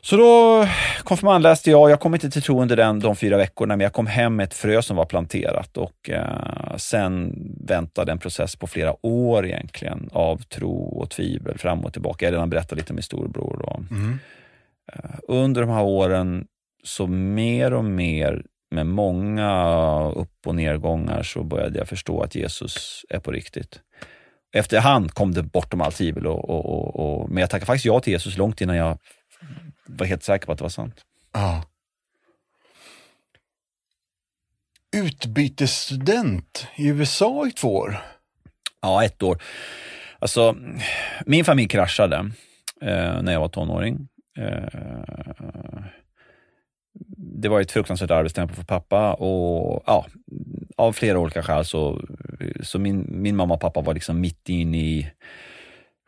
[0.00, 0.66] Så då
[1.04, 4.06] konfirmandläste jag, jag kom inte till tro under den, de fyra veckorna, men jag kom
[4.06, 7.34] hem med ett frö som var planterat och eh, sen
[7.66, 12.24] väntade en process på flera år egentligen av tro och tvivel fram och tillbaka.
[12.24, 13.62] Jag har redan berättat lite om min storbror.
[13.62, 14.18] Och, Mm.
[15.28, 16.46] under de här åren
[16.84, 23.04] så mer och mer med många upp och nedgångar så började jag förstå att Jesus
[23.08, 23.80] är på riktigt.
[24.52, 28.00] Efterhand kom det bortom allt tvivel, och, och, och, och, men jag tackade faktiskt ja
[28.00, 28.98] till Jesus långt innan jag
[29.88, 31.04] var helt säker på att det var sant.
[31.32, 31.62] Ja.
[34.96, 37.98] Utbytesstudent i USA i två år.
[38.80, 39.42] Ja, ett år.
[40.18, 40.56] Alltså,
[41.26, 42.16] min familj kraschade
[42.80, 44.08] eh, när jag var tonåring.
[44.38, 45.84] Eh,
[47.16, 50.06] det var ett fruktansvärt arbetstempo för pappa och ja,
[50.76, 52.00] av flera olika skäl så,
[52.62, 55.10] så min, min mamma och pappa var liksom mitt in i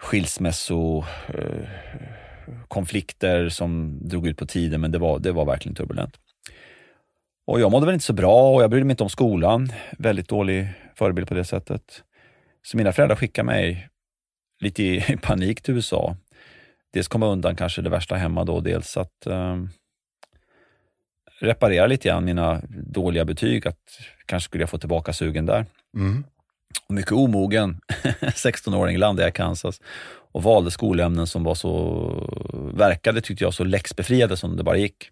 [0.01, 1.69] skilsmässo, eh,
[2.69, 6.17] konflikter som drog ut på tiden, men det var, det var verkligen turbulent.
[7.47, 9.73] Och jag mådde väl inte så bra och jag brydde mig inte om skolan.
[9.99, 12.03] Väldigt dålig förebild på det sättet.
[12.63, 13.89] Så mina föräldrar skickade mig
[14.61, 16.17] lite i panik till USA.
[16.93, 19.57] Dels komma undan kanske det värsta hemma då, dels att eh,
[21.41, 25.67] reparera lite grann mina dåliga betyg, att kanske skulle jag få tillbaka sugen där.
[25.97, 26.25] Mm.
[26.89, 27.81] Och mycket omogen
[28.21, 29.81] 16-åring landade jag i Kansas
[30.33, 35.11] och valde skolämnen som var så, verkade tyckte jag, så läxbefriade som det bara gick.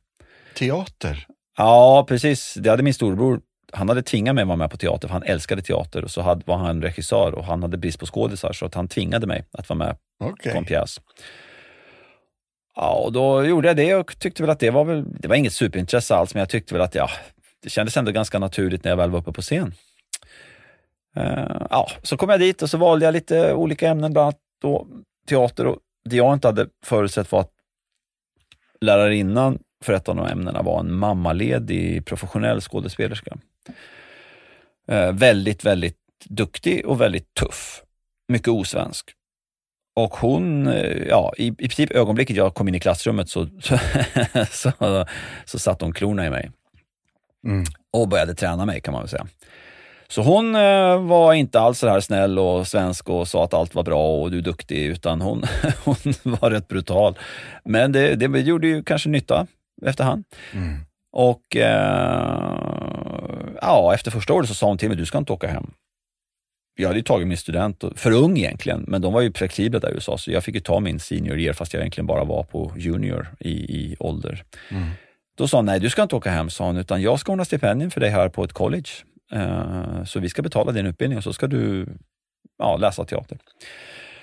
[0.55, 1.27] Teater.
[1.57, 2.55] Ja, precis.
[2.55, 3.41] Det hade min storbror.
[3.73, 6.05] Han hade tvingat mig att vara med på teater, för han älskade teater.
[6.05, 8.89] Och så hade, var han regissör och han hade brist på skådisar, så att han
[8.89, 10.53] tvingade mig att vara med Okej.
[10.53, 11.01] på en pjäs.
[12.75, 15.37] Ja, och då gjorde jag det och tyckte väl att det var väl, det var
[15.37, 17.11] inget superintresse alls, men jag tyckte väl att ja,
[17.63, 19.75] det kändes ändå ganska naturligt när jag väl var uppe på scen.
[21.19, 24.39] Eh, ja, så kom jag dit och så valde jag lite olika ämnen, bland annat
[24.63, 24.87] då
[25.29, 27.53] teater och det jag inte hade förutsett var att
[28.81, 33.37] lärarinnan för ett av de ämnena var en mammaledig professionell skådespelerska.
[34.89, 37.83] Eh, väldigt, väldigt duktig och väldigt tuff.
[38.29, 39.11] Mycket osvensk.
[39.97, 43.79] Och hon, eh, ja, i, i princip ögonblicket jag kom in i klassrummet så, så,
[44.51, 45.07] så,
[45.45, 46.51] så satte hon klorna i mig.
[47.47, 47.65] Mm.
[47.93, 49.27] Och började träna mig kan man väl säga.
[50.11, 53.75] Så hon eh, var inte alls så här snäll och svensk och sa att allt
[53.75, 55.43] var bra och du är duktig, utan hon,
[55.85, 57.19] hon var rätt brutal.
[57.65, 59.47] Men det, det gjorde ju kanske nytta
[59.87, 60.25] efterhand.
[60.53, 60.79] Mm.
[61.13, 62.59] Och eh,
[63.61, 65.71] ja, efter första året så sa hon till mig, du ska inte åka hem.
[66.77, 69.91] Jag hade ju tagit min student, för ung egentligen, men de var ju flexibla där
[69.91, 72.43] i USA, så jag fick ju ta min senior year fast jag egentligen bara var
[72.43, 74.45] på junior i, i ålder.
[74.71, 74.89] Mm.
[75.39, 77.45] Då sa hon, nej du ska inte åka hem, sa hon, utan jag ska ordna
[77.45, 78.89] stipendium för dig här på ett college.
[79.35, 81.89] Uh, så vi ska betala din utbildning och så ska du
[82.59, 83.39] ja, läsa teater.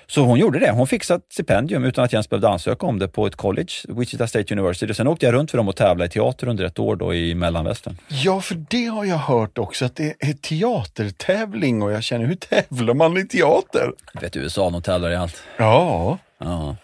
[0.08, 0.70] Så hon gjorde det.
[0.70, 3.72] Hon fixade ett stipendium utan att jag ens behövde ansöka om det på ett college,
[3.88, 4.94] Wichita State University.
[4.94, 7.34] Sen åkte jag runt för dem och tävlade i teater under ett år då i
[7.34, 7.96] mellanvästern.
[8.08, 12.34] Ja, för det har jag hört också, att det är teatertävling och jag känner, hur
[12.34, 13.92] tävlar man i teater?
[14.12, 15.42] Du vet USA, de tävlar i allt.
[15.56, 16.18] Ja.
[16.38, 16.76] Ja.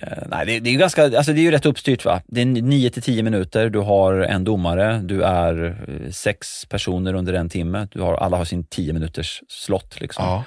[0.00, 2.22] Eh, nej, det, det, är ju ganska, alltså det är ju rätt uppstyrt va.
[2.26, 7.14] Det är 9 till 10 minuter, du har en domare, du är eh, sex personer
[7.14, 7.88] under en timme.
[7.92, 10.24] Du har, alla har sin 10 minuters slott liksom.
[10.24, 10.44] ja.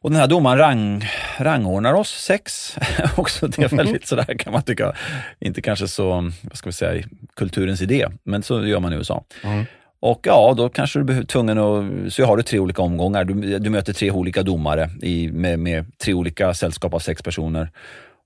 [0.00, 1.04] Och den här domaren rang,
[1.38, 2.76] rangordnar oss sex.
[3.16, 4.92] Också det är väldigt sådär kan man tycka,
[5.40, 9.24] inte kanske så, vad ska vi säga, kulturens idé, men så gör man i USA.
[9.44, 9.64] Mm.
[10.00, 13.24] Och ja, då kanske du behöver tvungen att, så har du tre olika omgångar.
[13.24, 17.70] Du, du möter tre olika domare i, med, med tre olika sällskap av sex personer.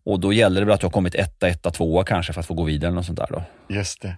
[0.05, 2.47] Och då gäller det väl att du har kommit etta, etta, tvåa kanske för att
[2.47, 2.93] få gå vidare.
[2.93, 3.43] Något sånt där då.
[3.69, 4.17] Just det.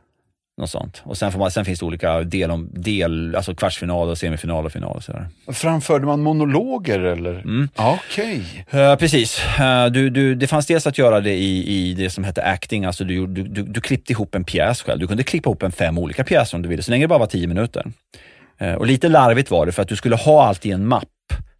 [0.57, 1.03] Något sånt.
[1.05, 4.73] Och sen, man, sen finns det olika del, om, del alltså kvartsfinal, och semifinal och
[4.73, 4.97] final.
[4.97, 5.29] Och sådär.
[5.53, 7.35] Framförde man monologer eller?
[7.35, 7.69] Mm.
[7.77, 8.65] Okej.
[8.71, 9.41] Eh, precis.
[9.59, 12.85] Eh, du, du, det fanns dels att göra det i, i det som hette acting,
[12.85, 15.01] alltså du, du, du, du klippte ihop en pjäs själv.
[15.01, 17.19] Du kunde klippa ihop en fem olika pjäser om du ville, så länge det bara
[17.19, 17.93] var tio minuter.
[18.59, 21.09] Eh, och lite larvigt var det för att du skulle ha allt i en mapp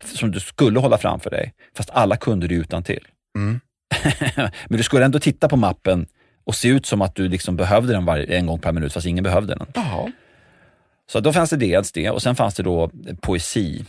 [0.05, 3.05] som du skulle hålla framför dig, fast alla kunde du utan till.
[3.39, 3.61] Mm.
[4.69, 6.07] Men du skulle ändå titta på mappen
[6.45, 9.07] och se ut som att du liksom behövde den varje, en gång per minut, fast
[9.07, 9.67] ingen behövde den.
[9.75, 10.13] Jaha.
[11.07, 13.85] Så då fanns det dels det och sen fanns det då poesi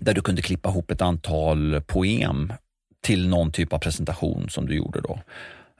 [0.00, 2.52] där du kunde klippa ihop ett antal poem
[3.00, 5.20] till någon typ av presentation som du gjorde då.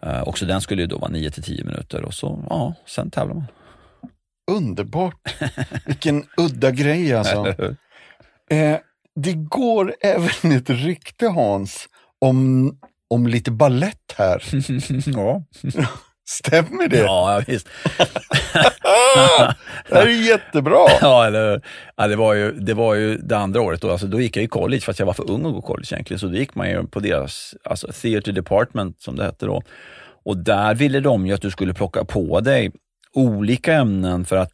[0.06, 3.10] Uh, också den skulle ju då vara 9 till 10 minuter och så, ja, sen
[3.10, 3.46] tävlar man.
[4.50, 5.34] Underbart.
[5.86, 7.54] Vilken udda grej alltså.
[8.50, 8.78] Eh,
[9.14, 12.78] det går även ett rykte Hans om,
[13.10, 14.42] om lite ballett här.
[15.16, 15.42] ja.
[16.30, 16.98] Stämmer det?
[16.98, 17.68] ja, visst.
[19.88, 20.86] Det här är jättebra.
[21.00, 21.62] Ja, eller,
[21.96, 23.90] ja, det, var ju, det var ju det andra året då.
[23.90, 26.18] Alltså, då gick jag i college, fast jag var för ung att gå college egentligen.
[26.18, 29.62] Så då gick man ju på deras alltså, theater department, som det hette då.
[30.24, 32.70] Och där ville de ju att du skulle plocka på dig
[33.14, 34.52] olika ämnen för att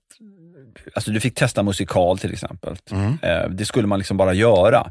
[0.95, 2.77] Alltså du fick testa musikal till exempel.
[2.91, 3.19] Mm.
[3.23, 4.91] Eh, Det skulle man liksom bara göra.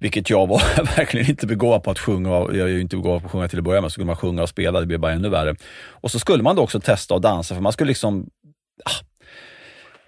[0.00, 0.62] Vilket jag var
[0.96, 2.30] verkligen inte begåvad på att sjunga.
[2.30, 3.90] Jag är ju inte begåvad på att sjunga till att börja med.
[3.90, 5.54] Så skulle man sjunga och spela, det blev bara ännu värre.
[5.88, 8.26] Och så skulle man då också testa att dansa, för man skulle liksom
[8.84, 9.04] ah,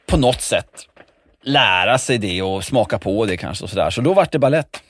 [0.07, 0.87] på något sätt
[1.43, 3.65] lära sig det och smaka på det kanske.
[3.65, 3.91] och sådär.
[3.91, 4.83] Så då vart det ballett.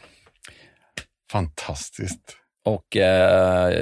[1.32, 2.36] Fantastiskt.
[2.64, 3.72] Och eh,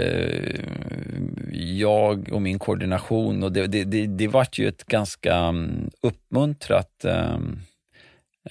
[1.53, 7.05] jag och min koordination, och det, det, det, det vart ju ett ganska mm, uppmuntrat
[7.05, 7.39] eh,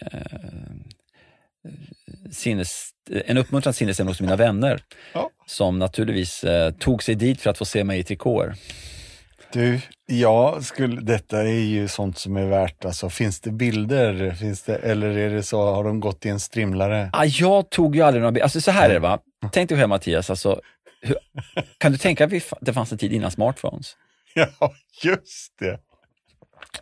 [0.02, 0.22] eh,
[2.32, 2.90] sinnes,
[3.26, 4.82] en uppmuntrad sinnesstämning hos mina vänner.
[5.14, 5.30] Ja.
[5.46, 8.56] Som naturligtvis eh, tog sig dit för att få se mig i trikåer.
[9.54, 14.32] Du, ja, skulle, detta är ju sånt som är värt, alltså finns det bilder?
[14.32, 17.10] Finns det, eller är det så, har de gått i en strimlare?
[17.14, 18.44] Ah, jag tog ju aldrig några bilder.
[18.44, 19.20] Alltså så här är det va.
[19.52, 20.62] Tänk dig själv Mattias, alltså,
[21.02, 21.18] hur,
[21.78, 23.96] kan du tänka att det fanns en tid innan smartphones?
[24.34, 25.80] Ja, just det.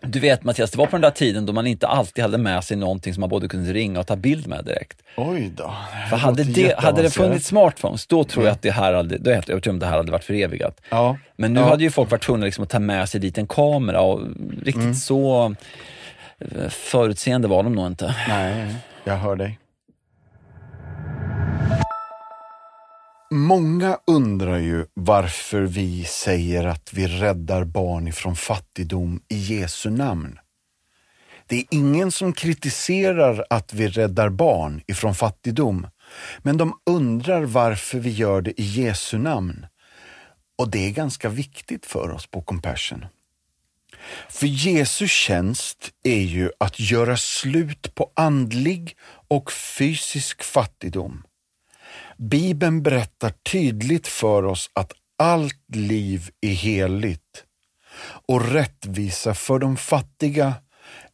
[0.02, 2.64] Du vet Mattias, det var på den där tiden då man inte alltid hade med
[2.64, 4.98] sig någonting som man både kunde ringa och ta bild med direkt.
[5.18, 5.74] Oj då.
[6.10, 9.24] För hade det, hade det funnits smartphones, då tror jag att det här hade, då
[9.30, 10.82] är jag helt övertygad om det här hade varit förevigat.
[10.90, 11.66] Ja, Men nu Ja.
[11.70, 14.22] hade ju folk varit tvungna liksom att ta med sig dit en kamera och
[14.64, 15.56] riktigt så
[16.40, 18.16] eh, förutseende var de nog inte.
[18.28, 19.60] nej, jag hör dig.
[23.36, 30.40] Många undrar ju varför vi säger att vi räddar barn ifrån fattigdom i Jesu namn.
[31.48, 35.88] Det är ingen som kritiserar att vi räddar barn ifrån fattigdom,
[36.40, 39.66] men de undrar varför vi gör det i Jesu namn.
[40.58, 43.06] Och det är ganska viktigt för oss på Compassion.
[44.30, 51.25] För Jesu tjänst är ju att göra slut på andlig och fysisk fattigdom.
[52.18, 57.44] Bibeln berättar tydligt för oss att allt liv är heligt
[58.28, 60.54] och rättvisa för de fattiga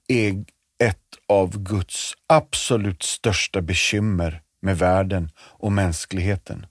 [0.07, 0.45] är
[0.83, 6.65] ett av Guds absolut största bekymmer med världen och mänskligheten.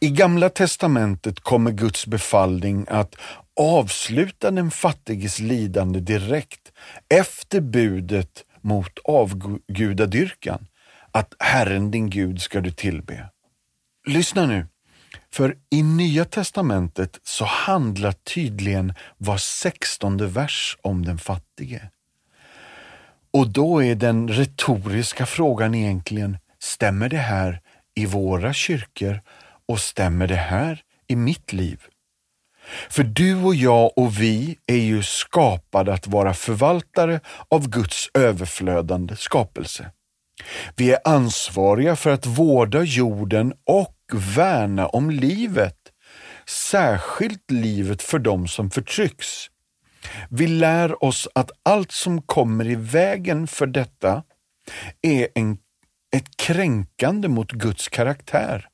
[0.00, 3.14] I Gamla testamentet kommer Guds befallning att
[3.60, 6.72] avsluta den fattiges lidande direkt
[7.08, 10.66] efter budet mot avgudadyrkan,
[11.12, 13.28] att Herren din Gud ska du tillbe.
[14.06, 14.66] Lyssna nu,
[15.32, 21.90] för i Nya testamentet så handlar tydligen var sextonde vers om den fattige.
[23.30, 27.60] Och då är den retoriska frågan egentligen, stämmer det här
[27.94, 29.20] i våra kyrkor
[29.68, 31.80] och stämmer det här i mitt liv?
[32.90, 39.16] För du och jag och vi är ju skapade att vara förvaltare av Guds överflödande
[39.16, 39.90] skapelse.
[40.76, 43.96] Vi är ansvariga för att vårda jorden och
[44.36, 45.76] värna om livet,
[46.46, 49.46] särskilt livet för dem som förtrycks.
[50.30, 54.22] Vi lär oss att allt som kommer i vägen för detta
[55.02, 55.58] är en,
[56.16, 58.68] ett kränkande mot Guds karaktär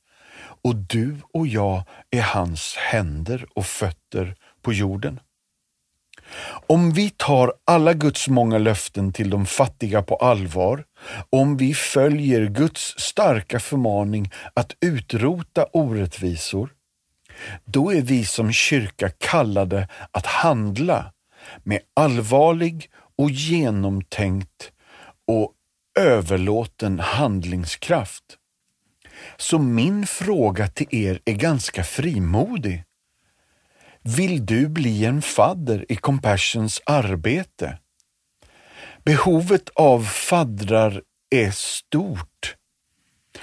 [0.64, 5.20] och du och jag är hans händer och fötter på jorden.
[6.66, 10.84] Om vi tar alla Guds många löften till de fattiga på allvar,
[11.30, 16.70] om vi följer Guds starka förmaning att utrota orättvisor,
[17.64, 21.12] då är vi som kyrka kallade att handla
[21.62, 24.72] med allvarlig och genomtänkt
[25.26, 25.52] och
[25.98, 28.24] överlåten handlingskraft.
[29.36, 32.84] Så min fråga till er är ganska frimodig.
[34.06, 37.78] Vill du bli en fadder i Compassions arbete?
[39.04, 42.56] Behovet av faddrar är stort.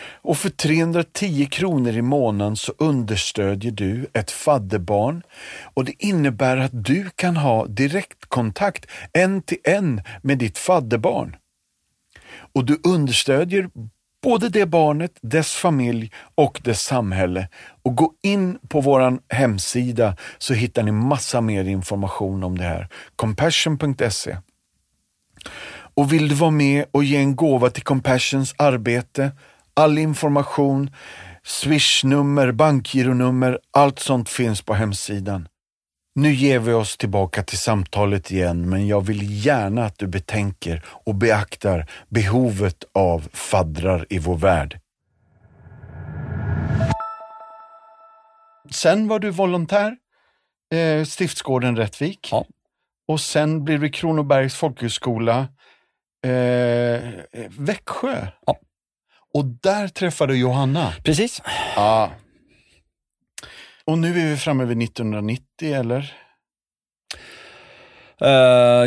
[0.01, 5.23] Och för 310 kronor i månaden så understödjer du ett fadderbarn
[5.73, 11.35] och det innebär att du kan ha direktkontakt en till en med ditt fadderbarn.
[12.53, 13.69] Och du understödjer
[14.23, 17.47] både det barnet, dess familj och dess samhälle.
[17.83, 22.87] Och gå in på vår hemsida så hittar ni massa mer information om det här.
[23.15, 24.37] Compassion.se
[25.93, 29.31] och vill du vara med och ge en gåva till Compassions arbete,
[29.73, 30.89] all information,
[31.43, 35.47] swishnummer, bankgironummer, allt sånt finns på hemsidan.
[36.13, 40.83] Nu ger vi oss tillbaka till samtalet igen, men jag vill gärna att du betänker
[40.85, 44.79] och beaktar behovet av faddrar i vår värld.
[48.71, 49.97] Sen var du volontär,
[50.73, 52.29] eh, Stiftsgården Rättvik.
[52.31, 52.45] Ja.
[53.07, 55.47] Och sen blev det Kronobergs folkhögskola,
[56.25, 57.01] eh,
[57.49, 58.27] Växjö.
[58.45, 58.55] Ja.
[59.33, 60.93] Och där träffade du Johanna.
[61.03, 61.41] Precis.
[61.75, 62.11] Ja.
[63.91, 66.13] Och nu är vi framme vid 1990, eller?
[68.23, 68.29] Uh,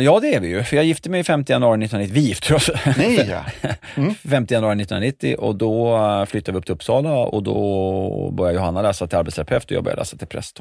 [0.03, 0.63] ja, det är vi ju.
[0.63, 2.13] För jag gifte mig 5 januari 1990.
[2.13, 2.69] Vi gifte oss.
[2.97, 3.45] Nej, ja.
[3.95, 4.15] Mm.
[4.15, 8.81] 5 januari 1990 och då eh, flyttade vi upp till Uppsala och då började Johanna
[8.81, 10.59] läsa till arbetsterapeut och jag började läsa till präst.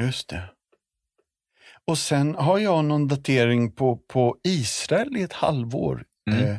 [0.00, 0.42] Just det.
[1.86, 6.04] Och sen har jag någon datering på, på Israel i ett halvår.
[6.30, 6.44] Mm.
[6.44, 6.56] Eh,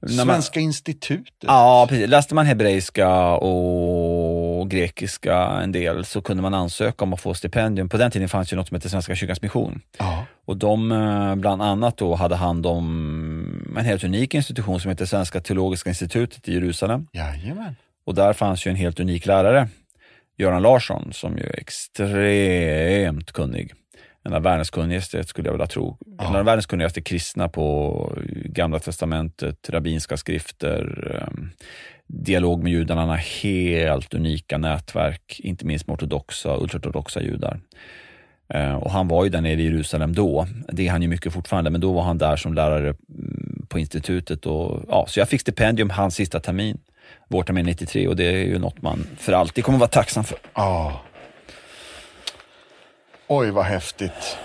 [0.00, 1.32] När man- Svenska institutet.
[1.40, 2.08] Ja, precis.
[2.08, 4.07] Läste man hebreiska och
[4.68, 7.88] grekiska en del så kunde man ansöka om att få stipendium.
[7.88, 9.80] På den tiden fanns ju något som hette Svenska kyrkans mission.
[9.98, 10.24] Ja.
[10.46, 15.06] Och de eh, bland annat då hade hand om en helt unik institution som heter
[15.06, 17.06] Svenska teologiska institutet i Jerusalem.
[17.12, 17.76] Jajamän.
[18.06, 19.68] Och där fanns ju en helt unik lärare,
[20.38, 23.74] Göran Larsson, som ju är extremt kunnig.
[24.24, 25.98] En av världens kunnigaste, skulle jag vilja tro.
[26.20, 28.12] En av världens kunnigaste kristna på
[28.44, 31.44] Gamla Testamentet, rabbinska skrifter, eh,
[32.08, 37.60] dialog med judarna, han har helt unika nätverk, inte minst med ortodoxa och ultraortodoxa judar.
[38.54, 40.46] Eh, Och han var ju där nere i Jerusalem då.
[40.72, 43.78] Det är han ju mycket fortfarande, men då var han där som lärare mm, på
[43.78, 44.46] institutet.
[44.46, 46.78] Och, ja, så jag fick stipendium hans sista termin,
[47.28, 50.38] vårtermin 93 och det är ju något man för alltid kommer vara tacksam för.
[50.54, 51.00] Ja.
[53.28, 54.36] Oj, vad häftigt.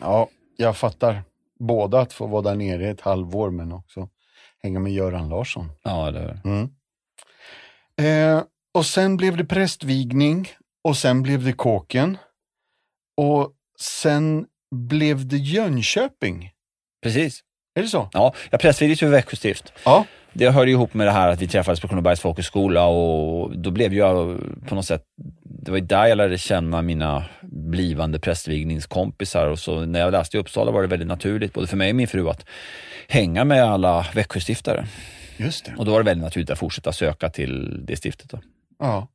[0.00, 1.22] Ja, jag fattar.
[1.58, 4.08] Både att få vara där nere i ett halvår, men också
[4.62, 5.70] hänga med Göran Larsson.
[5.82, 6.68] Ja, eller, Mm.
[8.02, 8.42] Eh,
[8.74, 10.48] och sen blev det prästvigning
[10.84, 12.18] och sen blev det kåken.
[13.16, 16.50] Och sen blev det Jönköping.
[17.02, 17.40] precis.
[17.78, 18.08] Är det så?
[18.12, 19.72] Ja, jag prästvigdes ju Växjö stift.
[19.84, 20.06] Ja.
[20.32, 23.94] Det hörde ihop med det här att vi träffades på Kronobergs folkhögskola och då blev
[23.94, 25.02] jag på något sätt,
[25.44, 30.36] det var ju där jag lärde känna mina blivande prästvigningskompisar och så när jag läste
[30.36, 32.46] i Uppsala var det väldigt naturligt, både för mig och min fru, att
[33.08, 34.86] hänga med alla Växjöstiftare.
[35.36, 35.74] Just det.
[35.78, 38.30] Och då var det väldigt naturligt att fortsätta söka till det stiftet.
[38.30, 38.40] Då.
[38.78, 39.08] Ja.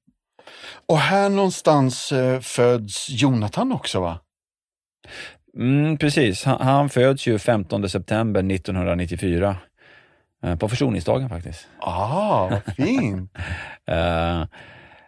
[0.88, 4.20] Och här någonstans eh, föds Jonathan också va?
[5.58, 9.58] Mm, precis, han, han föds ju 15 september 1994.
[10.44, 11.68] Eh, på försoningsdagen faktiskt.
[11.80, 13.32] Ah, vad fint.
[13.86, 14.46] Eh,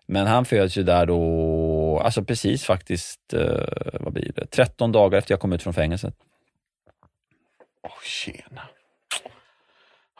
[0.07, 3.34] men han föds ju där då, alltså precis faktiskt,
[3.93, 6.14] vad blir det, 13 dagar efter jag kom ut från fängelset.
[7.84, 8.62] Åh, tjena.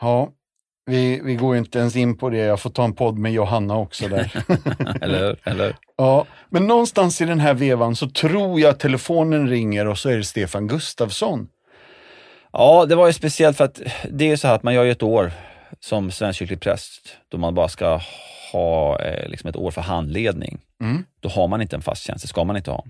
[0.00, 0.32] Ja,
[0.86, 2.36] vi, vi går inte ens in på det.
[2.36, 4.44] Jag får ta en podd med Johanna också där.
[5.00, 5.36] eller?
[5.44, 5.76] Eller?
[5.96, 10.08] ja, men någonstans i den här vevan så tror jag att telefonen ringer och så
[10.08, 11.48] är det Stefan Gustafsson.
[12.52, 13.80] Ja, det var ju speciellt för att
[14.10, 15.32] det är så här att man gör ju ett år
[15.80, 18.00] som svenskkyrklig präst då man bara ska
[18.52, 20.60] ha eh, liksom ett år för handledning.
[20.80, 21.04] Mm.
[21.20, 22.84] Då har man inte en fast tjänst, det ska man inte ha.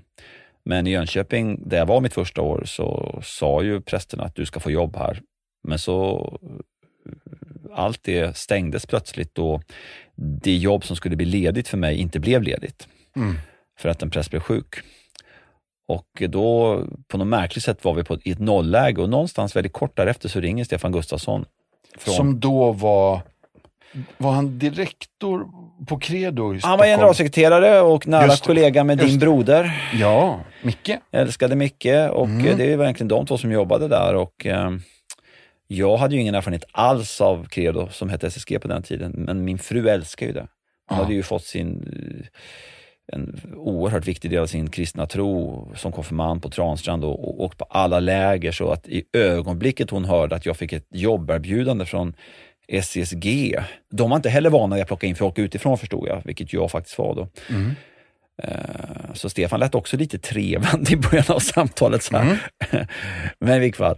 [0.64, 4.46] Men i Jönköping, där jag var mitt första år, så sa ju prästerna att du
[4.46, 5.20] ska få jobb här.
[5.68, 6.38] Men så
[7.74, 9.60] allt det stängdes plötsligt då
[10.16, 12.88] det jobb som skulle bli ledigt för mig inte blev ledigt.
[13.16, 13.34] Mm.
[13.78, 14.74] För att en präst blev sjuk.
[15.88, 19.72] Och då på något märkligt sätt var vi på, i ett nollläge och någonstans väldigt
[19.72, 21.44] kort därefter så ringer Stefan Gustafsson.
[21.98, 23.20] Från, Som då var,
[24.18, 25.46] var han direktor
[25.86, 29.90] på Credo i han var generalsekreterare och nära kollega med din broder.
[29.94, 30.88] Ja, Micke.
[31.10, 32.58] Jag älskade Micke och Mm.
[32.58, 34.14] det är verkligen de två som jobbade där.
[34.14, 34.70] Och, eh,
[35.76, 39.44] jag hade ju ingen erfarenhet alls av Credo som hette SSG på den tiden, men
[39.44, 40.46] min fru älskar ju det.
[40.88, 41.02] Hon Ja.
[41.04, 41.70] hade ju fått sin
[43.08, 47.44] eh, en oerhört viktig del av sin kristna tro som konfirmand på Transtrand och, och
[47.44, 51.84] åkt på alla läger så att i ögonblicket hon hörde att jag fick ett jobberbjudande
[51.84, 52.14] från
[52.68, 53.56] SCSG,
[53.92, 56.70] de var inte heller vana vid att plocka in folk utifrån förstod jag, vilket jag
[56.70, 57.28] faktiskt var då.
[57.50, 57.70] Mm.
[58.42, 62.02] Eh, Så Stefan lät också lite trevande i början av samtalet.
[62.02, 62.38] Så här.
[63.40, 63.96] Men i vilket fall,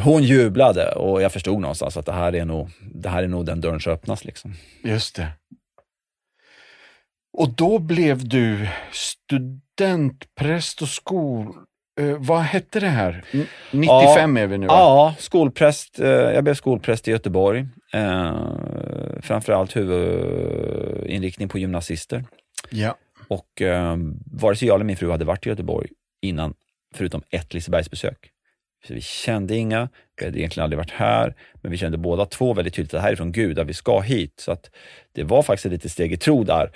[0.00, 3.46] hon jublade och jag förstod någonstans att det här är nog, det här är nog
[3.46, 4.24] den dörren som öppnas.
[4.24, 4.54] Liksom.
[4.84, 5.28] Just det.
[7.38, 11.54] Och då blev du studentpräst och skol...
[12.00, 13.24] Eh, vad hette det här?
[13.32, 14.72] N- 95 är vi nu va?
[14.72, 15.98] Ja, skolpräst.
[16.00, 17.66] eh, Jag blev skolpräst i Göteborg.
[17.92, 18.36] Eh,
[19.22, 22.24] framförallt huvudinriktning på gymnasister.
[22.70, 22.94] Ja.
[23.28, 23.96] Och eh,
[24.26, 25.88] vare sig jag eller min fru hade varit i Göteborg
[26.22, 26.54] innan,
[26.94, 28.30] förutom ett Lisebergsbesök.
[28.86, 32.54] Så vi kände inga, vi hade egentligen aldrig varit här, men vi kände båda två
[32.54, 34.34] väldigt tydligt att det här är från Gud, att vi ska hit.
[34.40, 34.70] Så att
[35.12, 36.70] det var faktiskt ett litet steg i tro där.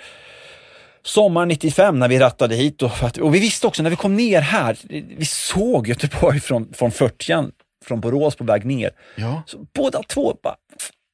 [1.01, 2.91] Sommar 95 när vi rattade hit och,
[3.21, 4.77] och vi visste också när vi kom ner här,
[5.17, 7.51] vi såg Göteborg från, från 40
[7.85, 8.91] från Borås på väg ner.
[9.15, 9.43] ja.
[9.45, 10.55] Så båda två bara,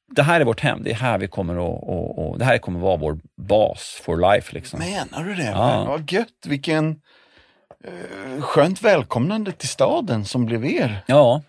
[0.08, 2.58] det här är vårt hem, det är här vi kommer att, och, och, det här
[2.58, 4.54] kommer vara vår bas for life.
[4.54, 4.78] Liksom.
[4.78, 5.44] Menar du det?
[5.44, 5.84] Ja.
[5.84, 6.46] Vad gött.
[6.46, 7.00] Vilken
[7.84, 11.04] eh, skönt välkomnande till staden som blev er.
[11.06, 11.42] Ja,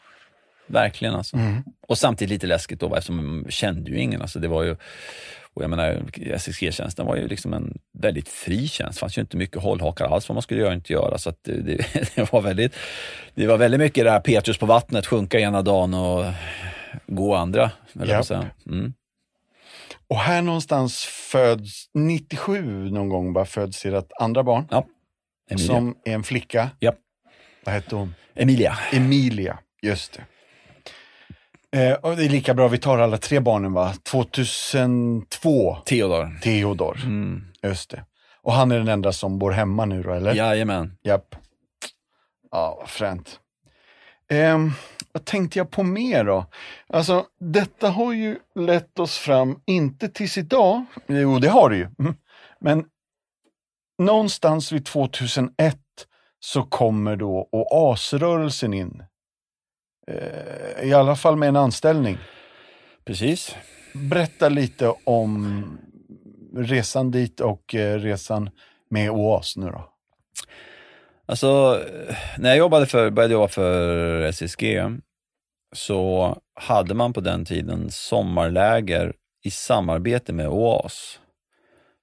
[0.68, 1.36] verkligen alltså.
[1.36, 1.64] Mm.
[1.88, 4.22] Och samtidigt lite läskigt då eftersom man kände ju ingen.
[4.22, 4.76] Alltså det var ju,
[5.54, 8.94] och jag menar, SSG-tjänsten var ju liksom en väldigt fri tjänst.
[8.94, 11.18] Det fanns ju inte mycket hållhakar alls vad man skulle göra och inte göra.
[11.18, 11.86] Så att det, det,
[12.16, 12.76] det, var väldigt,
[13.36, 16.26] det var väldigt mycket det här Petrus på vattnet, sjunka ena dagen och
[17.08, 17.72] gå andra.
[18.24, 18.46] Säga.
[18.66, 18.94] Mm.
[20.10, 24.68] Och här någonstans föds, 97 någon gång bara föds ert andra barn.
[24.72, 24.86] Ja,
[25.50, 25.68] Emilia.
[25.68, 26.70] Som är en flicka.
[26.80, 26.98] Japp.
[27.66, 28.16] Vad hette hon?
[28.36, 28.78] Emilia.
[28.92, 30.26] Emilia, just det.
[31.72, 33.94] Eh, och det är lika bra vi tar alla tre barnen va?
[34.04, 36.40] 2002, Theodor.
[36.42, 37.00] Theodor.
[37.04, 37.44] Mm.
[37.64, 38.04] Just det.
[38.42, 40.34] Och han är den enda som bor hemma nu då, eller?
[40.34, 40.98] Jajamän.
[41.04, 41.36] Japp.
[42.52, 43.40] Ja, vad fränt.
[44.30, 44.72] Ehm,
[45.18, 46.46] vad tänkte jag på mer då?
[46.88, 51.88] Alltså, detta har ju lett oss fram, inte tills idag, jo det har det ju,
[52.00, 52.16] Mm.
[52.60, 52.86] men
[53.98, 55.78] någonstans vid 2001
[56.40, 59.04] så kommer då oasrörelsen in.
[60.08, 62.18] Eh, I alla fall med en anställning.
[63.06, 63.56] Precis.
[63.94, 65.64] Berätta lite om
[66.56, 68.50] resan dit och eh, resan
[68.90, 69.94] med OAS nu då.
[71.26, 71.80] Alltså,
[72.38, 74.80] när jag jobbade för, började jobba för SSG
[75.76, 79.14] så hade man på den tiden sommarläger
[79.44, 81.20] i samarbete med OAS.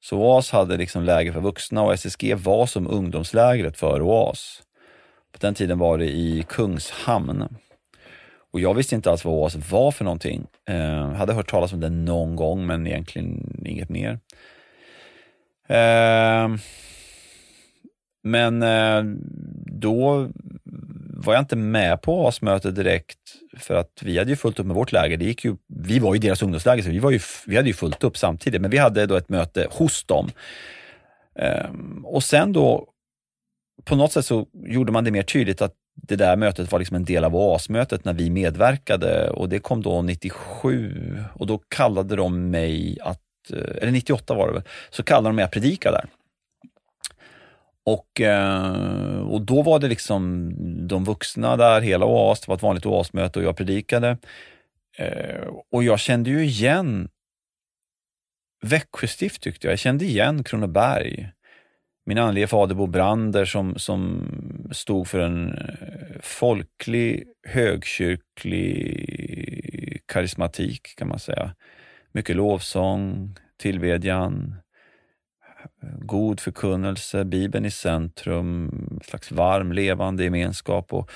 [0.00, 4.62] Så OAS hade liksom läger för vuxna och SSG var som ungdomslägret för OAS.
[5.32, 7.48] På den tiden var det i Kungshamn.
[8.52, 10.46] Och jag visste inte alls vad OAS var för någonting.
[10.68, 14.20] Eh, hade hört talas om det någon gång men egentligen inget mer.
[15.68, 16.48] Eh,
[18.22, 19.02] men eh,
[19.66, 20.28] då
[21.16, 23.18] var jag inte med på OAS-mötet direkt
[23.58, 25.16] för att vi hade ju fullt upp med vårt läger.
[25.16, 27.74] Det gick ju, vi var ju deras ungdomsläger så vi, var ju, vi hade ju
[27.74, 28.60] fullt upp samtidigt.
[28.60, 30.30] Men vi hade då ett möte hos dem.
[31.38, 32.86] Ehm, och sen då
[33.84, 36.96] på något sätt så gjorde man det mer tydligt att det där mötet var liksom
[36.96, 42.16] en del av OAS-mötet när vi medverkade och det kom då 97 och då kallade
[42.16, 43.20] de mig att,
[43.52, 46.04] eh, eller 98 var det väl, så kallade de mig att predika där.
[47.87, 50.53] Och, eh, och då var det liksom
[50.89, 54.18] de vuxna där, hela OAS, det var ett vanligt OAS-möte och jag predikade.
[54.99, 57.09] Eh, och jag kände ju igen
[58.64, 59.72] Växjö stift tyckte jag.
[59.72, 61.30] Jag kände igen Kronoberg.
[62.07, 64.28] Min andlige fader Bo Brander som, som
[64.72, 71.55] stod för en eh, folklig, högkyrklig karismatik kan man säga.
[72.12, 74.57] Mycket lovsång, tillbedjan,
[75.98, 80.92] god förkunnelse, Bibeln i centrum, slags varm, levande gemenskap.
[80.92, 81.10] Och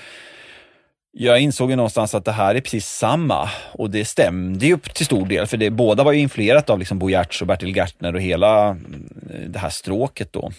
[1.11, 5.05] jag insåg ju någonstans att det här är precis samma och det stämde ju till
[5.05, 8.15] stor del för det, båda var ju influerat av liksom Bo Giertz och Bertil Gärtner
[8.15, 9.09] och hela mm,
[9.47, 10.51] det här stråket då.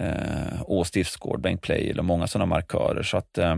[0.00, 3.02] Eh, Å Stiftsgård, Bengt Pleijel och många sådana markörer.
[3.02, 3.56] Så att eh,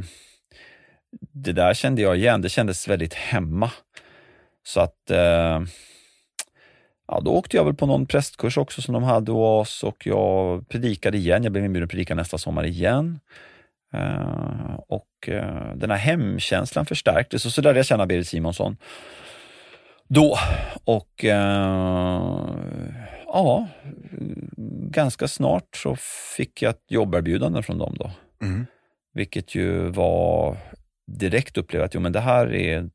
[1.32, 3.70] det där kände jag igen, det kändes väldigt hemma.
[4.64, 5.60] Så att eh,
[7.08, 10.68] ja, då åkte jag väl på någon prästkurs också som de hade oss och jag
[10.68, 11.42] predikade igen.
[11.42, 13.20] Jag blev inbjuden att predika nästa sommar igen.
[13.94, 18.76] Uh, och uh, den här hemkänslan förstärktes och så lärde jag känna Berit Simonsson
[20.08, 20.38] då.
[20.84, 21.30] Och uh,
[23.26, 23.68] ja,
[24.90, 25.96] ganska snart så
[26.36, 28.10] fick jag ett jobberbjudande från dem då.
[28.42, 28.66] Mm.
[29.14, 30.56] Vilket ju var
[31.06, 32.90] direkt upplevt att jo, men det här är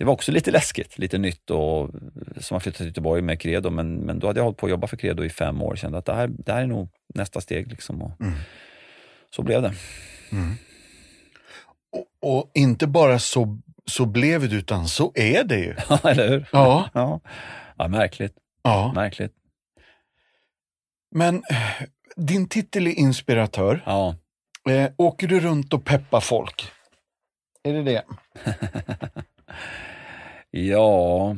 [0.00, 1.90] det var också lite läskigt, lite nytt och
[2.40, 4.70] som har flyttat till Göteborg med Credo, men, men då hade jag hållit på att
[4.70, 6.88] jobba för Credo i fem år och kände att det här, det här är nog
[7.14, 7.68] nästa steg.
[7.68, 8.32] Liksom och mm.
[9.30, 9.74] Så blev det.
[10.32, 10.54] Mm.
[11.92, 15.74] Och, och, inte bara så, så blev det, utan så är det ju.
[15.88, 16.48] Ja, eller hur?
[16.52, 16.90] Ja.
[16.94, 17.20] ja.
[17.76, 18.34] ja märkligt.
[18.62, 18.92] Ja.
[18.94, 19.32] Märkligt.
[21.14, 21.42] Men
[22.16, 23.82] din titel är inspiratör.
[23.86, 24.16] Ja.
[24.70, 26.72] Eh, åker du runt och peppar folk?
[27.62, 28.04] Är det det?
[30.50, 31.36] Ja...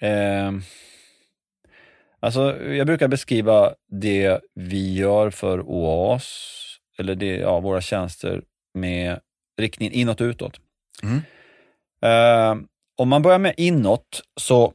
[0.00, 0.52] Eh,
[2.20, 6.54] alltså, jag brukar beskriva det vi gör för OAS,
[6.98, 8.42] eller det, ja, våra tjänster,
[8.74, 9.20] med
[9.58, 10.60] riktningen inåt och utåt.
[11.02, 11.20] Mm.
[12.02, 12.62] Eh,
[12.96, 14.72] om man börjar med inåt, så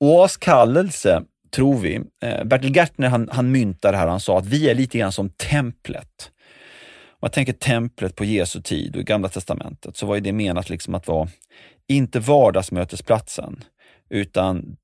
[0.00, 4.46] OAS kallelse, tror vi, eh, Bertil Gärtner han, han myntade det här, han sa att
[4.46, 6.32] vi är lite grann som templet.
[7.22, 10.70] Om man tänker templet på Jesu tid och i Gamla Testamentet så var det menat
[10.70, 11.28] liksom att vara
[11.88, 13.64] inte vardagsmötesplatsen,
[14.10, 14.76] utan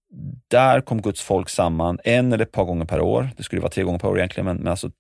[0.49, 3.31] där kom Guds folk samman en eller ett par gånger per år.
[3.37, 4.91] Det skulle vara tre gånger per år egentligen, men, men alltså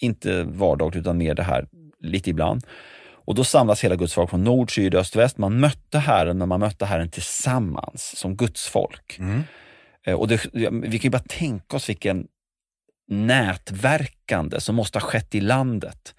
[0.00, 1.66] inte vardagligt utan mer det här
[2.00, 2.66] lite ibland.
[3.10, 5.38] Och då samlas hela Guds folk från nord, syd, öst, väst.
[5.38, 9.16] Man mötte Herren, men man mötte Herren tillsammans som Guds folk.
[9.18, 9.42] Mm.
[10.06, 12.26] Eh, och det, vi kan ju bara tänka oss vilken
[13.08, 16.14] nätverkande som måste ha skett i landet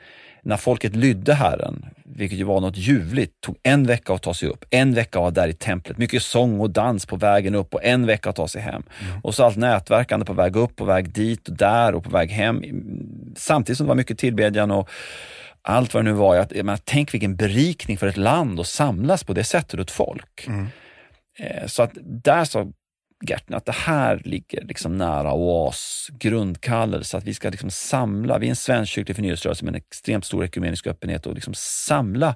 [0.50, 4.50] när folket lydde Herren, vilket ju var något ljuvligt, tog en vecka att ta sig
[4.50, 7.74] upp, en vecka att vara där i templet, mycket sång och dans på vägen upp
[7.74, 8.84] och en vecka att ta sig hem.
[9.02, 9.20] Mm.
[9.24, 12.32] Och så allt nätverkande på väg upp, på väg dit och där och på väg
[12.32, 12.64] hem.
[13.36, 14.90] Samtidigt som det var mycket tillbedjan och
[15.62, 16.36] allt vad det nu var.
[16.36, 19.92] Jag, jag menar, tänk vilken berikning för ett land att samlas på det sättet, ett
[19.92, 20.48] folk.
[20.48, 20.68] Mm.
[21.40, 22.72] Eh, så att där så
[23.28, 28.46] Gertner, att det här ligger liksom nära OAS grundkallelse, att vi ska liksom samla, vi
[28.46, 32.36] är en svensk kyrklig förnyelserörelse med en extremt stor ekumenisk öppenhet och liksom samla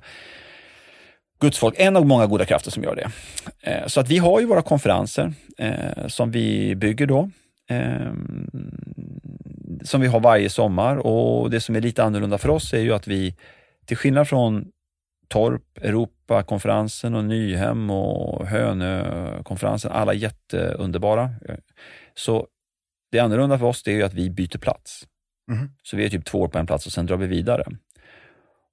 [1.39, 3.11] Guds folk, en av många goda krafter som gör det.
[3.71, 7.29] Eh, så att vi har ju våra konferenser eh, som vi bygger då,
[7.69, 8.13] eh,
[9.83, 12.93] som vi har varje sommar och det som är lite annorlunda för oss är ju
[12.93, 13.35] att vi,
[13.85, 14.65] till skillnad från
[15.27, 21.29] Torp, Europa Europakonferensen och Nyhem och Hönökonferensen, alla jätteunderbara.
[22.15, 22.47] Så
[23.11, 25.07] det annorlunda för oss det är att vi byter plats.
[25.51, 25.69] Mm.
[25.83, 27.65] Så vi är typ två år på en plats och sen drar vi vidare.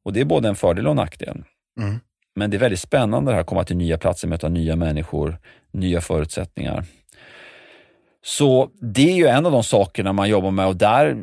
[0.05, 1.44] Och Det är både en fördel och en nackdel.
[1.80, 2.01] Mm.
[2.34, 5.38] Men det är väldigt spännande det här att komma till nya platser, möta nya människor,
[5.72, 6.84] nya förutsättningar.
[8.22, 11.16] Så det är ju en av de sakerna man jobbar med och där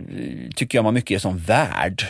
[0.55, 2.03] tycker jag man mycket är som värd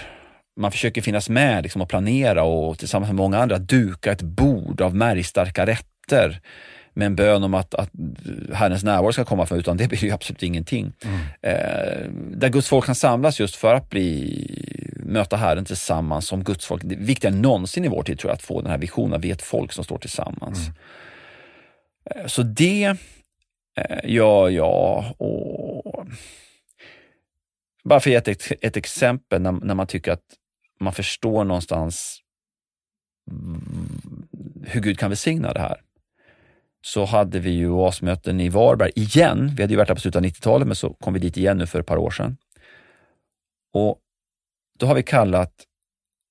[0.57, 4.81] man försöker finnas med liksom, och planera och tillsammans med många andra duka ett bord
[4.81, 6.41] av märgstarka rätter
[6.93, 7.89] med en bön om att, att
[8.53, 10.93] Herrens närvaro ska komma för utan det blir ju absolut ingenting.
[11.03, 11.19] Mm.
[11.41, 16.65] Eh, där Guds folk kan samlas just för att bli, möta Herren tillsammans som Guds
[16.65, 16.81] folk.
[16.85, 19.13] Det är viktigare än någonsin i vår tid tror jag att få den här visionen
[19.13, 20.59] att vi är ett folk som står tillsammans.
[20.67, 20.73] Mm.
[22.05, 22.95] Eh, så det
[23.77, 26.07] eh, gör jag och
[27.83, 30.23] bara för att ge ett, ett exempel när, när man tycker att
[30.79, 32.21] man förstår någonstans
[34.63, 35.81] hur Gud kan välsigna det här.
[36.81, 39.53] Så hade vi ju OAS-möten i Varberg igen.
[39.55, 41.57] Vi hade ju varit där på slutet av 90-talet, men så kom vi dit igen
[41.57, 42.37] nu för ett par år sedan.
[43.73, 43.99] Och
[44.79, 45.53] Då har vi kallat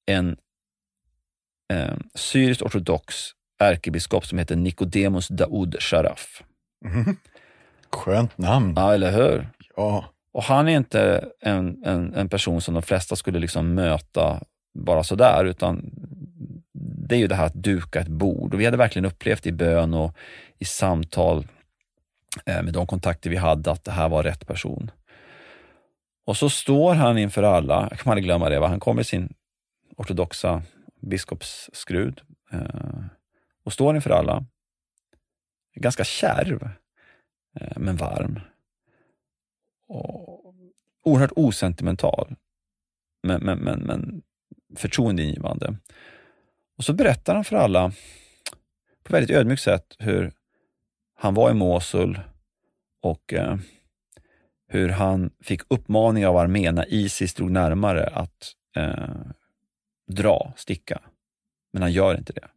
[0.06, 0.36] en
[1.72, 3.14] eh, syrisk ortodox
[3.58, 6.42] ärkebiskop som heter Nicodemus Daoud Sharaf.
[6.84, 7.16] Mm.
[7.92, 8.74] Skönt namn.
[8.76, 9.48] Ja, eller hur?
[9.76, 10.12] Ja.
[10.36, 14.40] Och han är inte en, en, en person som de flesta skulle liksom möta
[14.74, 15.90] bara sådär, utan
[17.08, 18.54] det är ju det här att duka ett bord.
[18.54, 20.16] Och vi hade verkligen upplevt i bön och
[20.58, 21.46] i samtal
[22.46, 24.90] eh, med de kontakter vi hade att det här var rätt person.
[26.26, 28.66] Och så står han inför alla, jag kan aldrig glömma det, va?
[28.66, 29.34] han kommer i sin
[29.96, 30.62] ortodoxa
[31.00, 32.20] biskopsskrud
[32.52, 33.04] eh,
[33.64, 34.44] och står inför alla.
[35.74, 36.68] Ganska kärv,
[37.60, 38.40] eh, men varm.
[39.88, 40.54] Och
[41.04, 42.34] oerhört osentimental,
[43.22, 44.22] men, men, men, men
[44.76, 45.76] förtroendeingivande.
[46.78, 47.92] Och så berättar han för alla
[49.02, 50.32] på väldigt ödmjukt sätt hur
[51.14, 52.20] han var i Mosul
[53.02, 53.56] och eh,
[54.68, 59.14] hur han fick uppmaning av armén när Isis drog närmare att eh,
[60.06, 61.00] dra, sticka.
[61.72, 62.48] Men han gör inte det.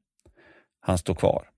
[0.80, 1.49] Han står kvar.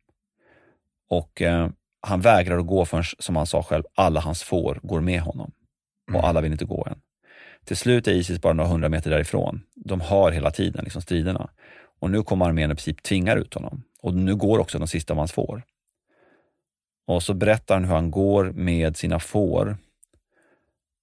[1.10, 1.70] Och eh,
[2.02, 5.52] han vägrar att gå förrän, som han sa själv, alla hans får går med honom.
[6.14, 7.00] Och alla vill inte gå än.
[7.66, 9.62] Till slut är Isis bara några hundra meter därifrån.
[9.76, 11.50] De har hela tiden liksom striderna.
[12.00, 13.84] Och nu kommer armén i princip tvingar ut honom.
[14.02, 15.64] Och nu går också de sista hans får.
[17.08, 19.78] Och så berättar han hur han går med sina får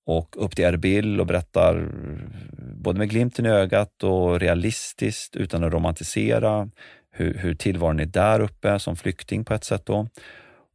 [0.07, 1.89] och upp till Erbil och berättar
[2.75, 6.71] både med glimten i ögat och realistiskt utan att romantisera
[7.11, 10.09] hur, hur tillvaron är där uppe som flykting på ett sätt då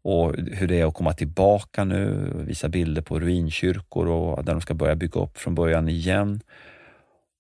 [0.04, 4.62] och hur det är att komma tillbaka nu, visa bilder på ruinkyrkor och där de
[4.62, 6.42] ska börja bygga upp från början igen.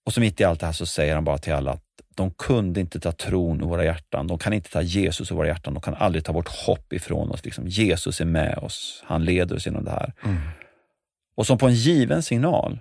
[0.05, 1.84] Och så mitt i allt det här så säger han bara till alla att
[2.16, 4.28] de kunde inte ta tron ur våra hjärtan.
[4.28, 5.74] De kan inte ta Jesus ur våra hjärtan.
[5.74, 7.45] De kan aldrig ta vårt hopp ifrån oss.
[7.45, 9.03] Liksom, Jesus är med oss.
[9.05, 10.14] Han leder oss genom det här.
[10.24, 10.38] Mm.
[11.36, 12.80] Och som på en given signal,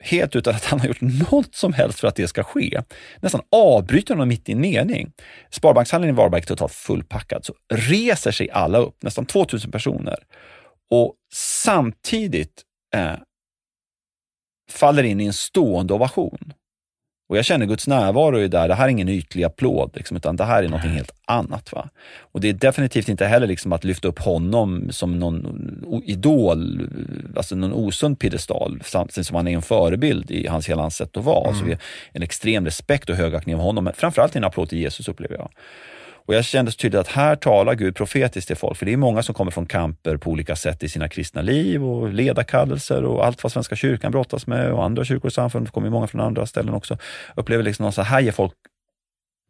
[0.00, 2.82] helt utan att han har gjort något som helst för att det ska ske,
[3.20, 5.12] nästan avbryter honom mitt i en mening.
[5.50, 10.18] Sparbankshallen i Varberg är totalt fullpackad, så reser sig alla upp, nästan 2000 personer,
[10.90, 12.62] och samtidigt
[12.94, 13.14] eh,
[14.70, 16.52] faller in i en stående ovation.
[17.28, 18.68] Och jag känner Guds närvaro är där.
[18.68, 21.72] Det här är ingen ytlig applåd, liksom, utan det här är något helt annat.
[21.72, 21.88] Va?
[22.32, 26.88] Och det är definitivt inte heller liksom att lyfta upp honom som någon idol,
[27.36, 31.16] alltså någon osund piedestal, samtidigt som han är en förebild i hans hela hans sätt
[31.16, 31.48] att vara.
[31.48, 31.58] Mm.
[31.58, 31.80] Så vi har
[32.12, 35.50] en extrem respekt och högaktning av honom, men framförallt en applåd till Jesus upplever jag.
[36.28, 38.96] Och jag kände så tydligt att här talar Gud profetiskt till folk, för det är
[38.96, 43.26] många som kommer från kamper på olika sätt i sina kristna liv och ledarkallelser och
[43.26, 46.20] allt vad Svenska kyrkan brottas med och andra kyrkor och samfund, det kommer många från
[46.20, 46.98] andra ställen också,
[47.36, 48.52] upplever liksom så här, ger folk,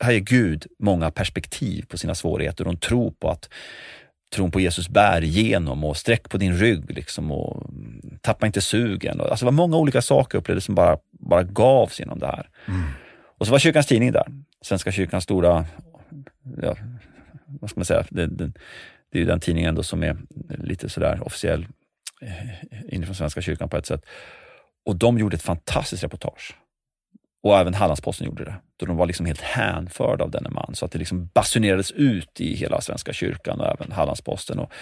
[0.05, 3.49] här ger Gud många perspektiv på sina svårigheter de tror på att
[4.35, 7.71] tron på Jesus bär igenom och sträck på din rygg liksom och
[8.21, 9.21] tappa inte sugen.
[9.21, 12.49] Alltså det var många olika saker upplevde som bara, bara gavs genom det här.
[12.69, 12.83] Mm.
[13.39, 14.27] Och så var kyrkans tidning där,
[14.63, 15.65] Svenska kyrkans stora
[16.63, 16.77] ja,
[17.61, 18.53] vad ska man säga, det, det,
[19.13, 20.17] det är ju den tidningen ändå som är
[20.49, 21.67] lite sådär officiell
[22.21, 24.05] eh, inifrån Svenska kyrkan på ett sätt.
[24.87, 26.57] Och de gjorde ett fantastiskt reportage.
[27.43, 28.55] Och även Hallandsposten gjorde det.
[28.77, 30.75] Då de var liksom helt hänförda av denne man.
[30.75, 34.59] Så att det liksom basunerades ut i hela Svenska kyrkan och även Hallandsposten.
[34.59, 34.73] Och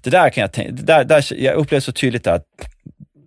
[0.00, 2.44] det där kan jag tänka, där, där, jag upplevde så tydligt att,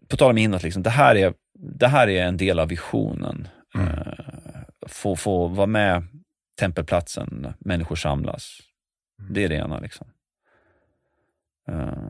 [0.08, 3.48] på tal om inåt, liksom, det, här är, det här är en del av visionen.
[3.76, 3.88] Mm.
[3.88, 3.94] Uh,
[4.88, 6.08] få, få vara med
[6.60, 8.60] tempelplatsen, människor samlas.
[9.20, 9.34] Mm.
[9.34, 9.80] Det är det ena.
[9.80, 10.08] Liksom.
[11.70, 12.10] Uh,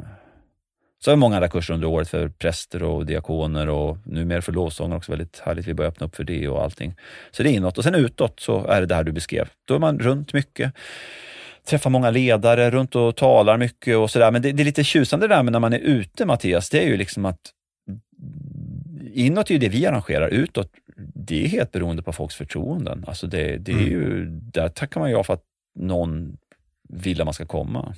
[1.00, 4.52] så har vi många andra kurser under året för präster och diakoner och numera för
[4.52, 5.12] lovsångare också.
[5.12, 5.68] Väldigt härligt.
[5.68, 6.96] Vi börjar öppna upp för det och allting.
[7.32, 7.78] Så det är inåt.
[7.78, 9.50] Och sen utåt så är det det här du beskrev.
[9.66, 10.74] Då är man runt mycket
[11.66, 14.32] träffar många ledare, runt och talar mycket och sådär.
[14.32, 16.84] Men det, det, är lite tjusande det där med när man är ute Mattias, det
[16.84, 17.40] är ju liksom att
[19.14, 23.06] inåt är ju det vi arrangerar, utåt det är helt beroende på folks förtroenden.
[23.08, 23.92] Alltså det, det är mm.
[23.92, 25.44] ju, där tackar man ja för att
[25.76, 26.38] någon
[26.90, 27.96] vill att man ska komma.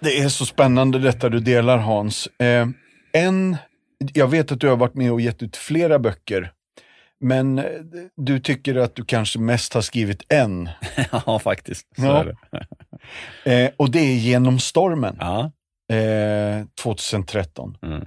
[0.00, 2.26] Det är så spännande detta du delar Hans.
[2.26, 2.68] Eh,
[3.12, 3.56] en,
[3.98, 6.52] jag vet att du har varit med och gett ut flera böcker.
[7.20, 7.64] Men eh,
[8.16, 10.68] du tycker att du kanske mest har skrivit en.
[11.26, 11.86] ja, faktiskt.
[11.96, 12.24] Ja.
[12.24, 12.66] Det.
[13.64, 15.16] eh, och det är Genom stormen.
[15.20, 15.52] Ja.
[15.96, 17.78] Eh, 2013.
[17.82, 18.06] Mm.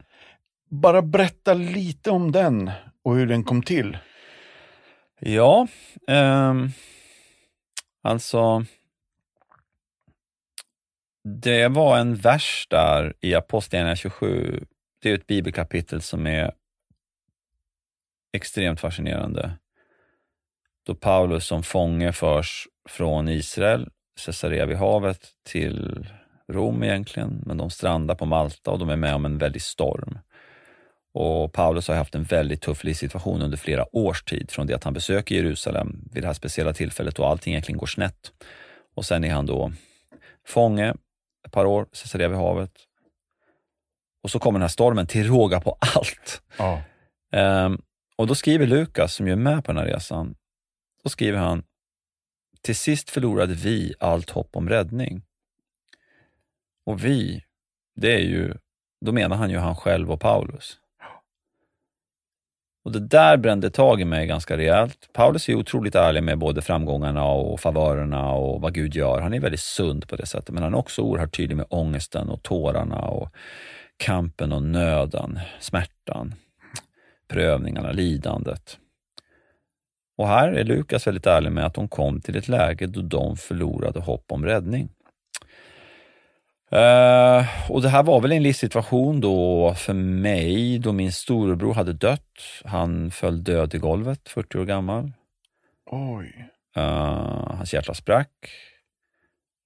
[0.71, 2.71] Bara berätta lite om den
[3.03, 3.97] och hur den kom till.
[5.19, 5.67] Ja,
[6.07, 6.53] eh,
[8.01, 8.65] alltså
[11.23, 14.65] det var en vers där i Apostlagärningarna 27.
[15.01, 16.51] Det är ett bibelkapitel som är
[18.33, 19.51] extremt fascinerande.
[20.85, 23.89] Då Paulus som fånge förs från Israel,
[24.25, 26.07] Caesarea vid havet, till
[26.51, 30.19] Rom egentligen, men de strandar på Malta och de är med om en väldig storm.
[31.13, 34.83] Och Paulus har haft en väldigt tuff livssituation under flera års tid, från det att
[34.83, 38.31] han besöker Jerusalem vid det här speciella tillfället då allting egentligen går snett.
[38.95, 39.71] Och sen är han då
[40.47, 40.93] fånge
[41.45, 42.71] ett par år, Caesarea vid havet.
[44.23, 46.41] Och så kommer den här stormen till råga på allt.
[46.57, 46.81] Ja.
[47.65, 47.81] Um,
[48.15, 50.35] och då skriver Lukas, som ju är med på den här resan,
[51.03, 51.63] då skriver han,
[52.61, 55.21] till sist förlorade vi allt hopp om räddning.
[56.85, 57.43] Och vi,
[57.95, 58.53] det är ju,
[59.05, 60.77] då menar han ju han själv och Paulus.
[62.89, 65.09] Och det där brände tag i mig ganska rejält.
[65.13, 69.21] Paulus är otroligt ärlig med både framgångarna och favörerna och vad Gud gör.
[69.21, 72.29] Han är väldigt sund på det sättet, men han är också oerhört tydlig med ångesten
[72.29, 73.29] och tårarna och
[73.97, 76.33] kampen och nöden, smärtan,
[77.27, 78.77] prövningarna, lidandet.
[80.17, 83.37] Och här är Lukas väldigt ärlig med att de kom till ett läge då de
[83.37, 84.89] förlorade hopp om räddning.
[86.73, 91.93] Uh, och det här var väl en livssituation då för mig då min storebror hade
[91.93, 92.61] dött.
[92.65, 95.11] Han föll död i golvet, 40 år gammal.
[95.85, 96.49] Oj.
[96.77, 98.31] Uh, hans hjärta sprack.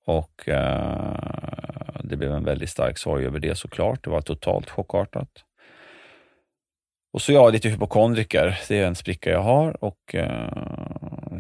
[0.06, 1.16] Och uh,
[2.04, 4.04] det blev en väldigt stark sorg över det såklart.
[4.04, 5.30] Det var totalt chockartat.
[7.14, 10.16] Och så jag är lite hypokondriker, det är en spricka jag har och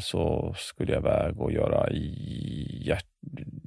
[0.01, 3.05] så skulle jag iväg och göra hjärt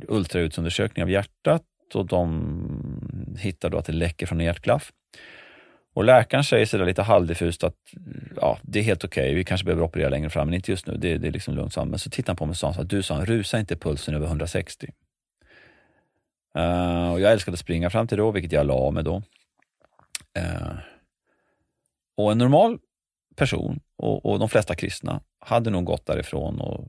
[0.08, 1.62] ultraljudsundersökning av hjärtat
[1.94, 4.92] och de hittar då att det läcker från hjärtklaff.
[5.94, 7.76] Och läkaren säger sådär lite halvdiffust att
[8.36, 9.34] ja, det är helt okej, okay.
[9.34, 11.72] vi kanske behöver operera längre fram, men inte just nu, det, det är liksom lugnt.
[11.72, 11.84] Så.
[11.84, 14.26] Men så tittar han på mig och sa att du sa, rusa inte pulsen över
[14.26, 14.88] 160.
[16.58, 19.04] Uh, eh, och jag älskade att springa fram till då, vilket jag la av med
[19.04, 19.22] då.
[20.38, 20.78] Uh,
[22.16, 22.78] och en normal
[23.36, 26.88] person, och, och de flesta kristna, hade nog gått därifrån och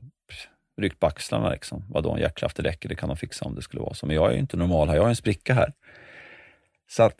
[0.78, 1.50] ryckt på axlarna.
[1.50, 1.84] Liksom.
[1.88, 4.06] Vadå, en hjärtklaff, räcker, det kan de fixa om det skulle vara så.
[4.06, 5.72] Men jag är ju inte normal här, jag har en spricka här.
[6.90, 7.14] Så att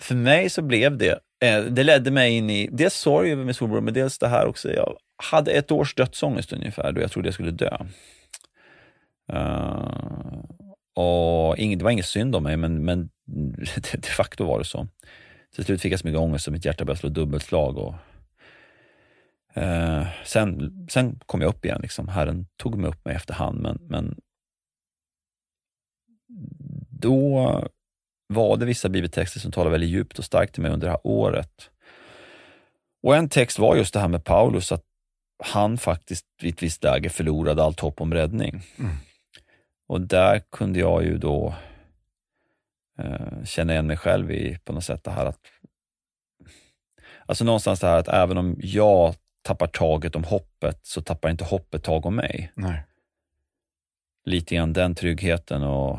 [0.00, 3.54] för mig så blev det, eh, det ledde mig in i dels sorg över min
[3.54, 4.72] storbror, men dels det här också.
[4.72, 4.96] Jag
[5.30, 7.78] hade ett års dödsångest ungefär, då jag trodde jag skulle dö.
[9.32, 10.44] Uh,
[10.94, 13.08] och ing, det var inget synd om mig, men, men
[13.92, 14.88] de facto var det så.
[15.54, 17.94] Till slut fick jag så mycket ångest att mitt hjärta började slå dubbelslag och
[19.56, 21.80] Eh, sen, sen kom jag upp igen.
[21.82, 22.08] Liksom.
[22.08, 24.20] Herren tog mig upp mig efterhand, men, men
[26.90, 27.64] då
[28.26, 31.06] var det vissa bibeltexter som talade väldigt djupt och starkt till mig under det här
[31.06, 31.70] året.
[33.02, 34.84] Och en text var just det här med Paulus, att
[35.44, 38.62] han faktiskt vid ett visst läge förlorade allt hopp om räddning.
[38.78, 38.96] Mm.
[39.88, 41.54] Och där kunde jag ju då
[42.98, 45.40] eh, känna igen mig själv i på något sätt det här att
[47.26, 49.14] Alltså någonstans det här att även om jag
[49.46, 52.52] tappar taget om hoppet så tappar inte hoppet tag om mig.
[52.54, 52.82] Nej.
[54.24, 55.98] Lite grann den tryggheten och,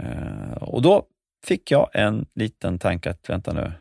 [0.00, 1.06] eh, och då
[1.44, 3.72] fick jag en liten tanke att, vänta nu,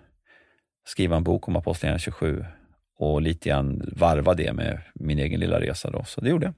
[0.85, 2.45] skriva en bok om Apostlagärningarna 27
[2.97, 5.91] och lite grann varva det med min egen lilla resa.
[5.91, 6.03] Då.
[6.03, 6.53] Så det gjorde jag.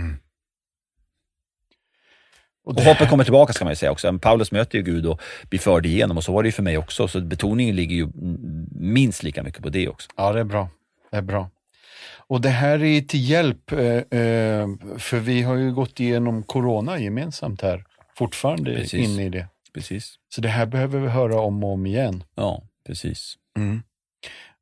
[0.00, 0.16] Mm.
[2.64, 4.18] Och, och hoppet kommer tillbaka ska man ju säga också.
[4.18, 6.78] Paulus möter ju Gud och blir förd igenom och så var det ju för mig
[6.78, 7.08] också.
[7.08, 8.08] Så betoningen ligger ju
[8.70, 10.10] minst lika mycket på det också.
[10.16, 10.68] Ja, det är bra.
[11.16, 11.50] Är bra.
[12.28, 16.98] Och det här är till hjälp, eh, eh, för vi har ju gått igenom corona
[16.98, 17.84] gemensamt här,
[18.16, 19.08] fortfarande precis.
[19.08, 19.48] inne i det.
[19.74, 20.14] Precis.
[20.34, 22.24] Så det här behöver vi höra om och om igen.
[22.34, 23.34] Ja, precis.
[23.58, 23.82] Mm.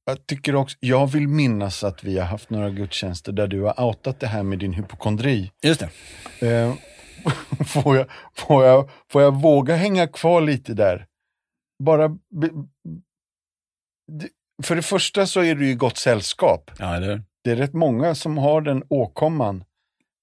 [0.07, 3.81] Jag tycker också, jag vill minnas att vi har haft några gudstjänster där du har
[3.81, 5.53] outat det här med din hypokondri.
[5.63, 5.91] Just det.
[6.49, 6.75] Eh,
[7.67, 11.07] får, jag, får, jag, får jag våga hänga kvar lite där?
[11.85, 12.51] Bara be,
[14.63, 16.71] för det första så är du i gott sällskap.
[16.79, 17.23] Ja, eller?
[17.45, 19.65] Det är rätt många som har den åkomman.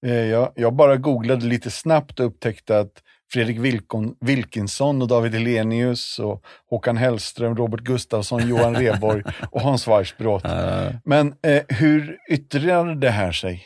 [0.06, 3.02] Eh, jag, jag bara googlade lite snabbt och upptäckte att
[3.32, 9.88] Fredrik Wilkon, Wilkinsson och David Helenius och Håkan Hellström, Robert Gustafsson, Johan Reborg och Hans
[9.88, 10.44] Weissbrot.
[11.04, 13.64] Men eh, hur yttrar det här sig?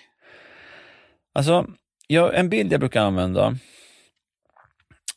[1.35, 1.67] Alltså,
[2.07, 3.57] ja, en bild jag brukar använda,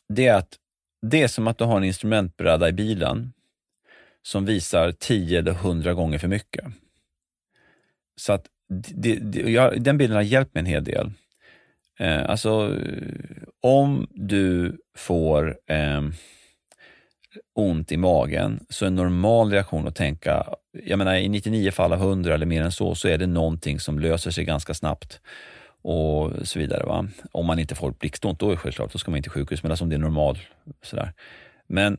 [0.08, 0.56] det är att
[1.06, 3.32] det är som att du har en instrumentbräda i bilen
[4.22, 6.64] som visar 10 eller 100 gånger för mycket.
[8.16, 11.10] Så att det, det, jag, den bilden har hjälpt mig en hel del.
[11.98, 12.78] Eh, alltså,
[13.60, 16.02] om du får eh,
[17.54, 22.00] ont i magen, så en normal reaktion att tänka, jag menar i 99 fall av
[22.00, 25.20] 100 eller mer än så, så är det någonting som löser sig ganska snabbt
[25.82, 26.86] och så vidare.
[26.86, 27.08] Va?
[27.32, 29.62] Om man inte får blixtont, då är det självklart, då ska man inte till sjukhus,
[29.62, 30.38] men alltså om det är normal.
[30.82, 31.12] Sådär.
[31.66, 31.98] Men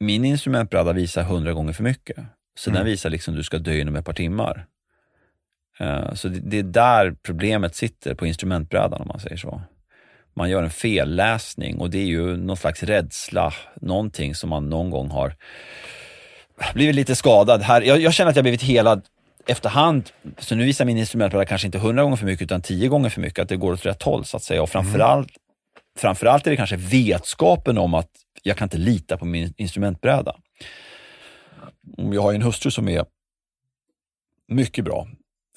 [0.00, 2.16] min instrumentbräda visar hundra gånger för mycket.
[2.58, 2.78] Så mm.
[2.78, 4.66] den visar liksom du ska dö inom ett par timmar.
[5.80, 9.62] Uh, så det, det, är där problemet sitter på instrumentbrädan om man säger så.
[10.34, 14.90] Man gör en felläsning och det är ju någon slags rädsla, någonting som man någon
[14.90, 15.34] gång har
[16.74, 17.82] blivit lite skadad här.
[17.82, 19.02] Jag, jag känner att jag blivit helad
[19.46, 20.10] efterhand.
[20.38, 23.20] Så nu visar min instrumentbräda kanske inte hundra gånger för mycket utan tio gånger för
[23.20, 24.62] mycket, att det går åt rätt håll så att säga.
[24.62, 25.45] Och framförallt, mm
[25.96, 28.10] framförallt är det kanske vetskapen om att
[28.42, 30.36] jag kan inte lita på min instrumentbräda.
[31.98, 33.04] Mm, jag har en hustru som är
[34.48, 35.08] mycket bra,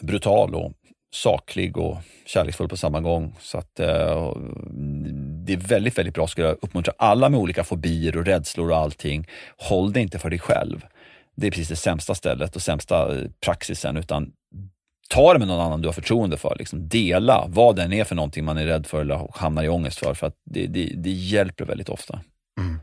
[0.01, 0.73] brutal och
[1.11, 3.35] saklig och kärleksfull på samma gång.
[3.39, 4.31] Så att eh,
[4.69, 8.71] mm, det är väldigt, väldigt bra, skulle jag uppmuntra alla med olika fobier och rädslor
[8.71, 9.27] och allting.
[9.57, 10.85] Håll det inte för dig själv.
[11.35, 14.31] Det är precis det sämsta stället och sämsta eh, praxisen, utan
[15.09, 16.55] ta det med någon annan du har förtroende för.
[16.59, 19.99] Liksom dela vad den är för någonting man är rädd för eller hamnar i ångest
[19.99, 22.19] för, för att det, det, det hjälper väldigt ofta.
[22.59, 22.79] Mm.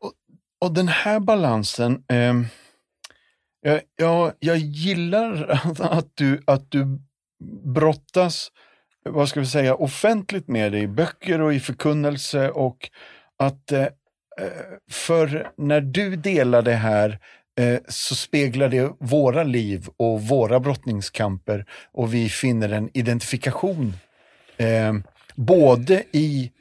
[0.00, 0.12] Och,
[0.60, 2.34] och, den här balansen, eh
[3.64, 7.00] jag, jag, jag gillar att du, att du
[7.64, 8.52] brottas,
[9.04, 12.90] vad ska vi säga, offentligt med det i böcker och i förkunnelse och
[13.38, 13.90] att eh, eh
[14.90, 17.18] för när du delar det här
[17.56, 23.92] Eh, så speglar det våra liv och våra brottningskamper och vi finner en identifikation
[24.56, 24.94] eh,
[25.34, 26.52] både i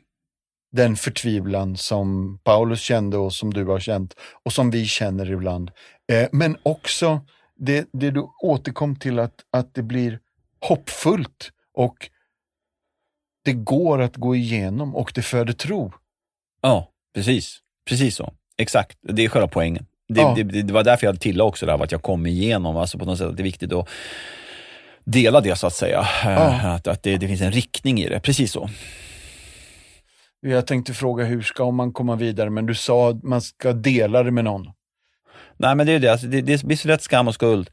[0.71, 5.71] den förtvivlan som Paulus kände och som du har känt och som vi känner ibland.
[6.11, 7.21] Eh, men också
[7.55, 10.19] det, det du återkom till att, att det blir
[10.59, 12.09] hoppfullt och
[13.45, 15.91] det går att gå igenom och det föder tro.
[16.61, 17.59] Ja, precis.
[17.85, 18.33] Precis så.
[18.57, 18.97] Exakt.
[19.01, 19.85] Det är själva poängen.
[20.09, 20.33] Det, ja.
[20.37, 22.77] det, det var därför jag tillade också där, att jag kom igenom.
[22.77, 23.89] Alltså på något sätt att det är viktigt att
[25.03, 26.07] dela det så att säga.
[26.23, 26.73] Ja.
[26.75, 28.19] Att, att det, det finns en riktning i det.
[28.19, 28.69] Precis så.
[30.41, 34.23] Jag tänkte fråga hur ska man komma vidare, men du sa att man ska dela
[34.23, 34.71] det med någon.
[35.57, 36.11] Nej, men det är det.
[36.11, 37.69] Alltså, det, det blir så lätt skam och skuld.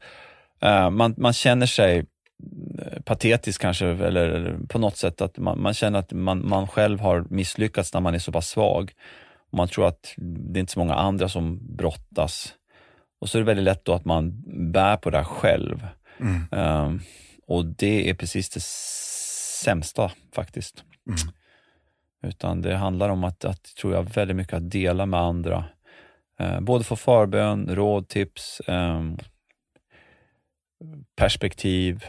[0.65, 5.61] Uh, man, man känner sig eh, patetisk kanske, eller, eller, på något sätt att man,
[5.61, 8.91] man känner att man, man själv har misslyckats när man är så pass svag.
[9.51, 12.53] Man tror att det är inte så många andra som brottas.
[13.21, 15.87] Och så är det väldigt lätt då att man bär på det här själv.
[16.19, 16.47] Mm.
[16.53, 17.01] Uh,
[17.47, 18.63] och det är precis det
[19.63, 20.83] sämsta faktiskt.
[21.07, 21.33] Mm.
[22.23, 25.65] Utan det handlar om att, att, tror jag, väldigt mycket att dela med andra.
[26.39, 29.01] Eh, både få förbön, råd, tips, eh,
[31.15, 32.05] perspektiv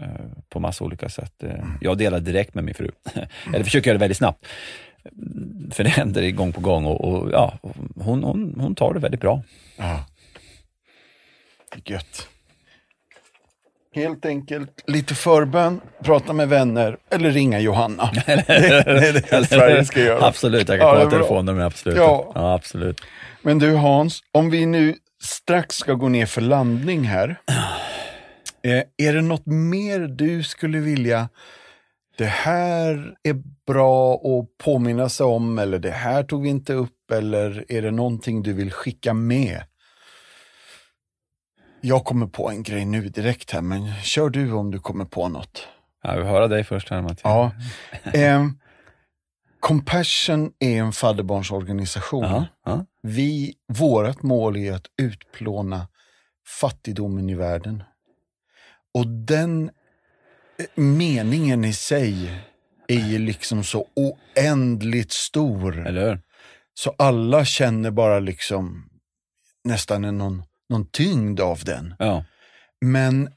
[0.00, 1.42] eh, på massa olika sätt.
[1.42, 1.78] Mm.
[1.80, 2.90] Jag delar direkt med min fru,
[3.54, 4.46] eller försöker göra det väldigt snabbt.
[5.72, 7.58] För det händer gång på gång och, och ja,
[7.96, 9.42] hon, hon, hon tar det väldigt bra.
[9.76, 10.04] Ja.
[11.84, 12.28] Gött.
[13.94, 18.10] Helt enkelt lite förbön, prata med vänner eller ringa Johanna.
[18.26, 20.26] det, är det Sverige ska göra.
[20.26, 21.62] Absolut, jag kan kolla ja, telefonnummer.
[21.64, 21.96] Absolut.
[21.96, 22.32] Ja.
[22.34, 22.54] ja.
[22.54, 23.00] absolut.
[23.42, 27.40] Men du Hans, om vi nu strax ska gå ner för landning här.
[28.62, 31.28] Eh, är det något mer du skulle vilja,
[32.16, 37.10] det här är bra att påminna sig om eller det här tog vi inte upp
[37.10, 39.62] eller är det någonting du vill skicka med?
[41.80, 45.28] Jag kommer på en grej nu direkt här, men kör du om du kommer på
[45.28, 45.68] något.
[46.02, 47.20] Jag vill höra dig först här Mattias.
[47.24, 47.52] Ja.
[48.12, 48.46] Eh,
[49.60, 52.24] Compassion är en fadderbarnsorganisation.
[52.24, 52.86] Aha, aha.
[53.02, 55.88] Vi, vårt mål är att utplåna
[56.60, 57.82] fattigdomen i världen.
[58.94, 59.70] Och den
[60.74, 62.30] meningen i sig
[62.88, 65.86] är ju liksom så oändligt stor.
[65.86, 66.20] Eller
[66.74, 68.90] Så alla känner bara liksom
[69.64, 71.94] nästan en någon någon tyngd av den.
[71.98, 72.24] Ja.
[72.80, 73.28] Men,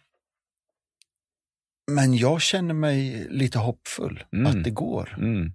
[1.92, 4.48] men jag känner mig lite hoppfull mm.
[4.48, 5.16] att det går.
[5.18, 5.54] Mm.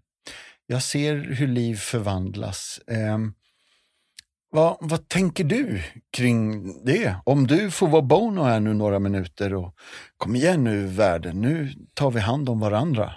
[0.67, 2.81] Jag ser hur liv förvandlas.
[2.87, 3.19] Eh,
[4.55, 7.17] vad, vad tänker du kring det?
[7.25, 9.75] Om du får vara Bono här nu några minuter och
[10.17, 13.13] kom igen nu världen, nu tar vi hand om varandra.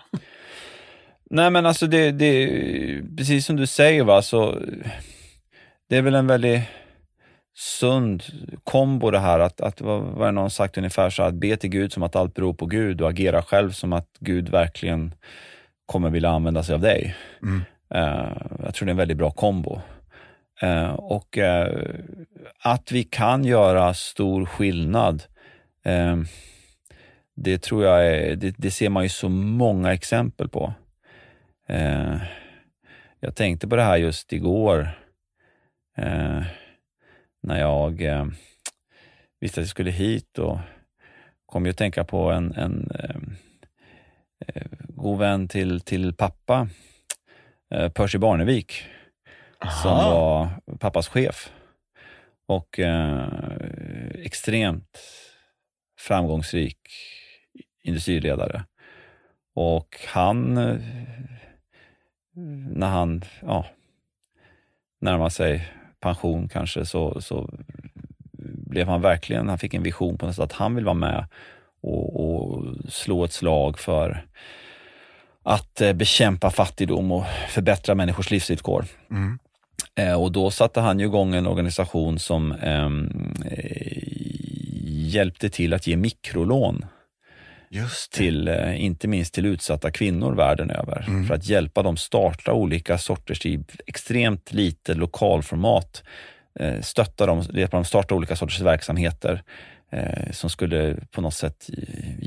[1.30, 2.48] Nej men alltså det, det
[3.18, 4.60] precis som du säger va, så
[5.90, 6.62] det är väl en väldigt
[7.56, 8.24] sund
[8.64, 11.70] kombo det här att, att vad var det någon sagt ungefär så att be till
[11.70, 15.14] Gud som att allt beror på Gud och agera själv som att Gud verkligen
[15.86, 17.16] kommer vilja använda sig av dig.
[17.42, 17.64] Mm.
[17.96, 19.82] Uh, jag tror det är en väldigt bra kombo.
[20.62, 21.96] Eh, och eh,
[22.60, 25.24] att vi kan göra stor skillnad,
[25.84, 26.26] ehm,
[27.36, 30.74] det tror jag är, det, det, ser man ju så många exempel på.
[31.68, 32.18] Eh,
[33.20, 34.90] jag tänkte på det här just igår
[37.46, 38.26] när jag eh,
[39.40, 40.58] visste att jag skulle hit och
[41.46, 43.36] kom ju att tänka på en, en ehm,
[44.48, 46.68] eh, god vän till, till pappa,
[47.74, 48.86] eh, Percy Barnevik,
[49.82, 50.50] som var
[50.80, 51.52] pappas chef
[52.48, 53.28] och eh,
[54.14, 55.00] extremt
[56.00, 56.78] framgångsrik
[57.84, 58.64] industriledare.
[59.56, 60.78] Och han, eh,
[62.76, 63.66] när han ja,
[65.02, 67.50] närmar sig pension kanske så, så
[68.42, 71.28] blev han verkligen, han fick en vision på något sätt att han vill vara med
[71.82, 74.26] och, och slå ett slag för
[75.44, 78.86] att eh, bekämpa fattigdom och förbättra människors livsvillkor.
[79.12, 79.40] Mm.
[79.96, 83.98] Eh, och då satte han ju igång en organisation som ehm, eh,
[84.84, 86.86] hjälpte till att ge mikrolån
[88.12, 91.06] till, eh, inte minst till utsatta kvinnor världen över.
[91.08, 91.26] Mm.
[91.28, 96.04] För att hjälpa dem starta olika sorters, i extremt lite lokalformat,
[96.60, 99.44] eh, stötta dem, hjälpa dem starta olika sorters verksamheter
[99.92, 101.70] eh, som skulle på något sätt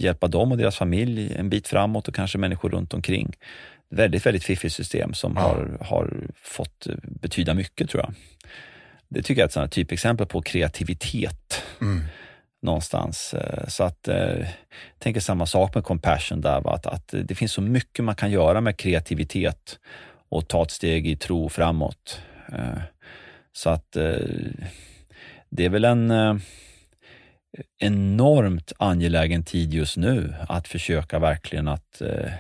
[0.03, 3.33] hjälpa dem och deras familj en bit framåt och kanske människor runt omkring.
[3.91, 5.43] Väldigt, väldigt fiffigt system som Ja.
[5.43, 8.15] har, har fått eh, betyda mycket tror jag.
[9.09, 12.01] Det tycker jag är ett sådant typexempel på kreativitet Mm.
[12.63, 13.35] någonstans.
[13.35, 16.73] Eh, Så att, eh, jag tänker samma sak med compassion där, va?
[16.75, 19.79] Att, att det finns så mycket man kan göra med kreativitet
[20.29, 22.21] och ta ett steg i tro framåt.
[23.53, 23.93] Så att
[25.51, 26.11] det är väl en
[27.79, 32.33] enormt angelägen tid just nu att försöka verkligen att eh,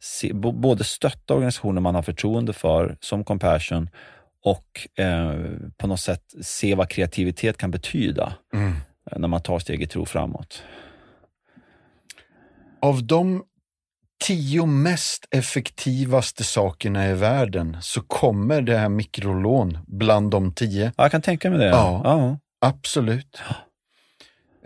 [0.00, 3.90] se, både stötta organisationer man har förtroende för, som Compassion,
[4.44, 5.34] och eh,
[5.76, 8.72] på något sätt se vad kreativitet kan betyda Mm.
[9.16, 10.62] när man tar steg i tro framåt.
[12.82, 13.42] Av de
[14.24, 20.92] tio mest effektivaste sakerna i världen så kommer det här mikrolån bland de tio.
[20.96, 21.66] Ja, jag kan tänka mig det.
[21.66, 22.00] Ja.
[22.04, 22.38] Ja.
[22.60, 23.42] Absolut.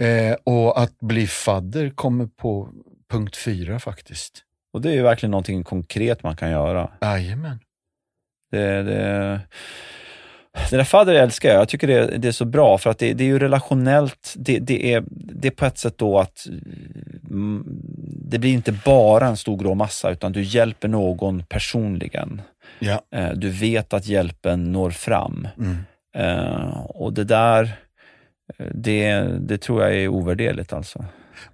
[0.00, 2.68] Eh, och att bli fadder kommer på
[3.10, 4.42] punkt fyra faktiskt.
[4.72, 6.90] Och det är ju verkligen någonting konkret man kan göra.
[7.00, 7.58] Jajamän.
[8.52, 9.40] Det, det,
[10.70, 11.60] det där fadder älskar jag.
[11.60, 14.34] Jag tycker det, det är så bra för att det, det är ju relationellt.
[14.36, 16.46] Det, det, är, det är på ett sätt då att
[17.30, 17.64] mm,
[18.24, 22.42] det blir inte bara en stor grå massa utan du hjälper någon personligen.
[22.78, 23.00] Ja.
[23.14, 25.48] Eh, Du vet att hjälpen når fram.
[25.58, 25.76] Mm.
[26.14, 27.72] Eh, Och det där,
[28.74, 31.04] det, det tror jag är ovärderligt alltså.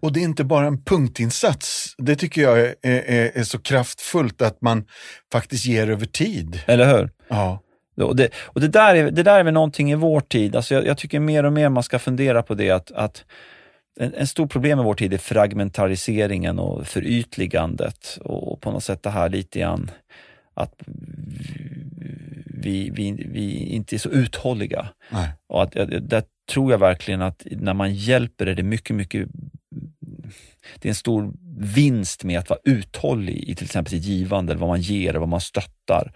[0.00, 1.94] Och det är inte bara en punktinsats.
[1.98, 4.84] Det tycker jag är, är, är så kraftfullt att man
[5.32, 6.60] faktiskt ger över tid.
[6.66, 7.10] Eller hur?
[7.28, 7.62] Ja.
[8.02, 10.74] Och det, och det, där är, det där är väl någonting i vår tid, alltså
[10.74, 13.24] jag, jag tycker mer och mer man ska fundera på det att, att
[14.00, 19.02] en, en stor problem i vår tid är fragmentariseringen och förytligandet och på något sätt
[19.02, 19.90] det här lite grann
[20.54, 20.74] att
[22.44, 24.88] vi, vi, vi inte är så uthålliga.
[25.10, 25.28] Nej.
[25.48, 29.28] Och att, där tror jag verkligen att när man hjälper är det mycket, mycket
[30.78, 34.60] det är en stor vinst med att vara uthållig i till exempel sitt givande, eller
[34.60, 36.12] vad man ger, eller vad man stöttar.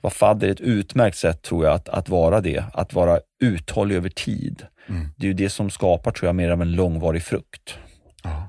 [0.00, 3.96] Vad fadder är ett utmärkt sätt tror jag att, att vara det, att vara uthållig
[3.96, 4.66] över tid.
[4.88, 5.08] Mm.
[5.16, 7.78] Det är ju det som skapar tror jag mer av en långvarig frukt.
[8.22, 8.48] Ja.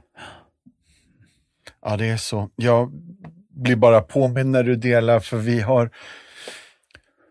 [1.81, 2.49] ja, det är så.
[2.55, 2.91] Jag
[3.49, 5.89] blir bara påmind när du delar, för vi har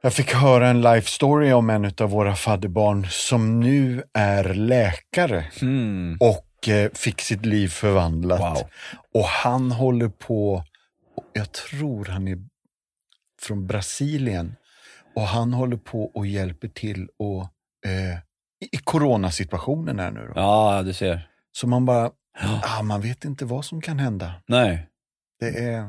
[0.02, 5.44] jag fick höra en life story om en av våra fadderbarn som nu är läkare
[5.62, 6.18] Mm.
[6.20, 8.40] och eh, fick sitt liv förvandlat.
[8.40, 8.70] Wow.
[9.14, 10.64] Och han håller på,
[11.32, 12.38] jag tror han är
[13.42, 14.56] från Brasilien,
[15.14, 17.42] och han håller på och hjälper till och,
[17.86, 18.18] eh,
[18.72, 20.20] i coronasituationen här nu.
[20.26, 20.32] Då.
[20.40, 21.28] Ja, du ser.
[21.52, 22.10] Så man bara,
[22.78, 24.34] ah, man vet inte vad som kan hända.
[24.46, 24.88] Nej,
[25.40, 25.82] Det är,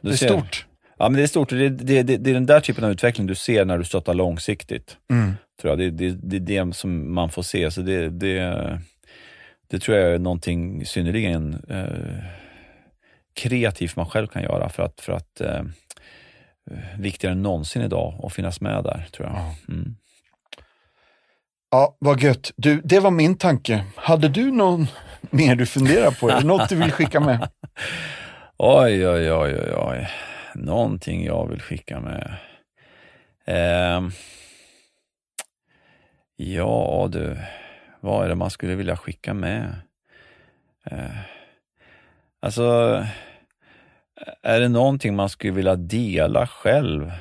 [0.00, 0.28] du det är ser.
[0.28, 0.66] stort.
[0.98, 1.48] Ja, men det är stort.
[1.48, 4.14] Det, det, det, det är den där typen av utveckling du ser när du stöttar
[4.14, 4.96] långsiktigt.
[5.10, 5.32] Mm.
[5.60, 5.78] tror jag.
[5.78, 7.70] Det, det, det är det som man får se.
[7.70, 8.80] Så det, det,
[9.70, 12.24] det tror jag är någonting synnerligen eh,
[13.34, 15.62] kreativt man själv kan göra för att, för att eh,
[16.98, 19.36] viktigare än någonsin idag att finnas med där, tror jag.
[19.36, 19.54] Ja.
[19.68, 19.96] Mm.
[21.70, 22.52] Ja, vad gött.
[22.56, 23.84] Du, det var min tanke.
[23.96, 24.86] Hade du någon
[25.30, 26.28] mer du funderar på?
[26.28, 27.48] Det något du vill skicka med?
[28.58, 30.08] Oj, oj, oj, oj, oj.
[30.54, 32.36] Någonting jag vill skicka med.
[33.44, 34.08] Eh,
[36.36, 37.36] ja du,
[38.00, 39.74] vad är det man skulle vilja skicka med?
[40.84, 41.18] Eh.
[42.40, 42.62] Alltså,
[44.42, 47.12] är det någonting man skulle vilja dela själv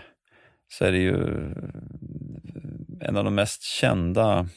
[0.69, 4.47] så är det ju eh, en av de mest kända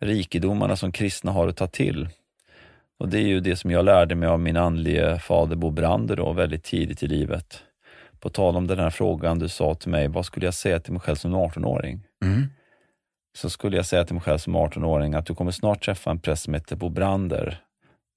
[0.00, 2.08] rikedomarna som kristna har att ta till.
[2.98, 6.16] Och det är ju det som jag lärde mig av min andlige fader Bo Brander
[6.16, 7.65] då, väldigt tidigt i livet.
[8.26, 10.92] På tal om den här frågan du sa till mig, vad skulle jag säga till
[10.92, 12.02] mig själv som 18-åring?
[12.24, 12.46] Mm.
[13.38, 16.18] Så skulle jag säga till mig själv som 18-åring att du kommer snart träffa en
[16.18, 17.60] präst som heter Bo Brander.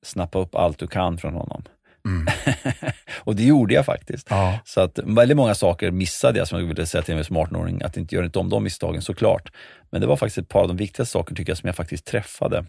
[0.06, 1.64] Snappa upp allt du kan från honom.
[2.06, 2.28] Mm.
[3.20, 4.28] och det gjorde jag faktiskt.
[4.30, 4.60] Ja.
[4.66, 7.82] Så att väldigt många saker missade jag som jag ville säga till mig som 18-åring,
[7.84, 9.52] att inte göra inte om de misstagen såklart.
[9.90, 12.06] Men det var faktiskt ett par av de viktigaste saker tycker jag som jag faktiskt
[12.06, 12.66] träffade.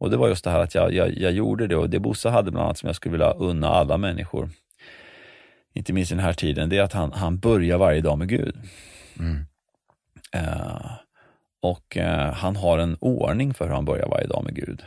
[0.00, 2.28] Och det var just det här att jag, jag, jag gjorde det och det Bosse
[2.28, 4.50] hade bland annat som jag skulle vilja unna alla människor,
[5.74, 8.28] inte minst i den här tiden, det är att han, han börjar varje dag med
[8.28, 8.56] Gud.
[9.18, 9.46] Mm.
[10.34, 10.90] Eh,
[11.62, 14.82] Och eh, han har en ordning för hur han börjar varje dag med Gud.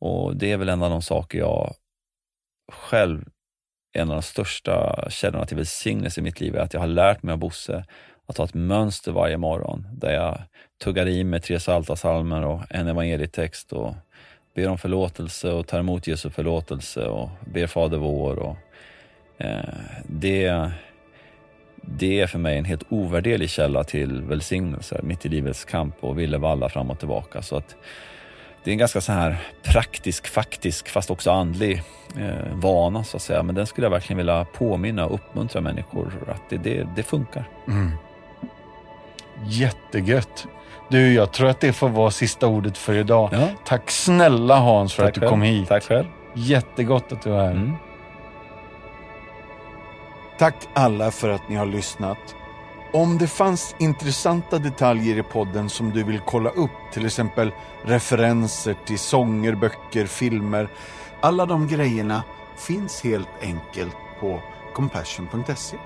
[0.00, 1.74] Och det är väl en av de saker jag
[2.72, 3.24] själv,
[3.92, 7.22] en av de största källorna till välsignelse i mitt liv är att jag har lärt
[7.22, 7.84] mig av Bosse
[8.26, 10.42] att ha ett mönster varje morgon där jag
[10.84, 13.94] tuggar i mig tre salta salmer och en evangelietext och
[14.54, 18.38] ber om förlåtelse och tar emot Jesu förlåtelse och ber Fader vår.
[18.38, 18.56] Och,
[20.06, 20.70] det,
[21.80, 26.18] det är för mig en helt ovärderlig källa till välsignelse mitt i livets kamp och
[26.18, 27.42] ville valla fram och tillbaka.
[27.42, 27.76] Så att
[28.64, 31.82] det är en ganska så här praktisk, faktisk, fast också andlig
[32.18, 33.42] eh, vana så att säga.
[33.42, 37.48] Men den skulle jag verkligen vilja påminna och uppmuntra människor att det, det, det funkar.
[37.68, 37.90] Mm.
[39.46, 40.46] Jättegött.
[40.90, 43.30] Du, jag tror att det får vara sista ordet för idag.
[43.32, 43.48] Ja.
[43.64, 45.30] Tack snälla Hans för Tack att du själv.
[45.30, 45.68] kom hit.
[45.68, 46.06] Tack själv.
[46.34, 47.50] Jättegott att du är här.
[47.50, 47.76] Mm.
[50.38, 52.36] Tack alla för att ni har lyssnat.
[52.92, 58.76] Om det fanns intressanta detaljer i podden som du vill kolla upp, till exempel referenser
[58.86, 60.68] till sånger, böcker, filmer.
[61.20, 62.22] Alla de grejerna
[62.56, 64.40] finns helt enkelt på
[64.74, 65.76] compassion.se.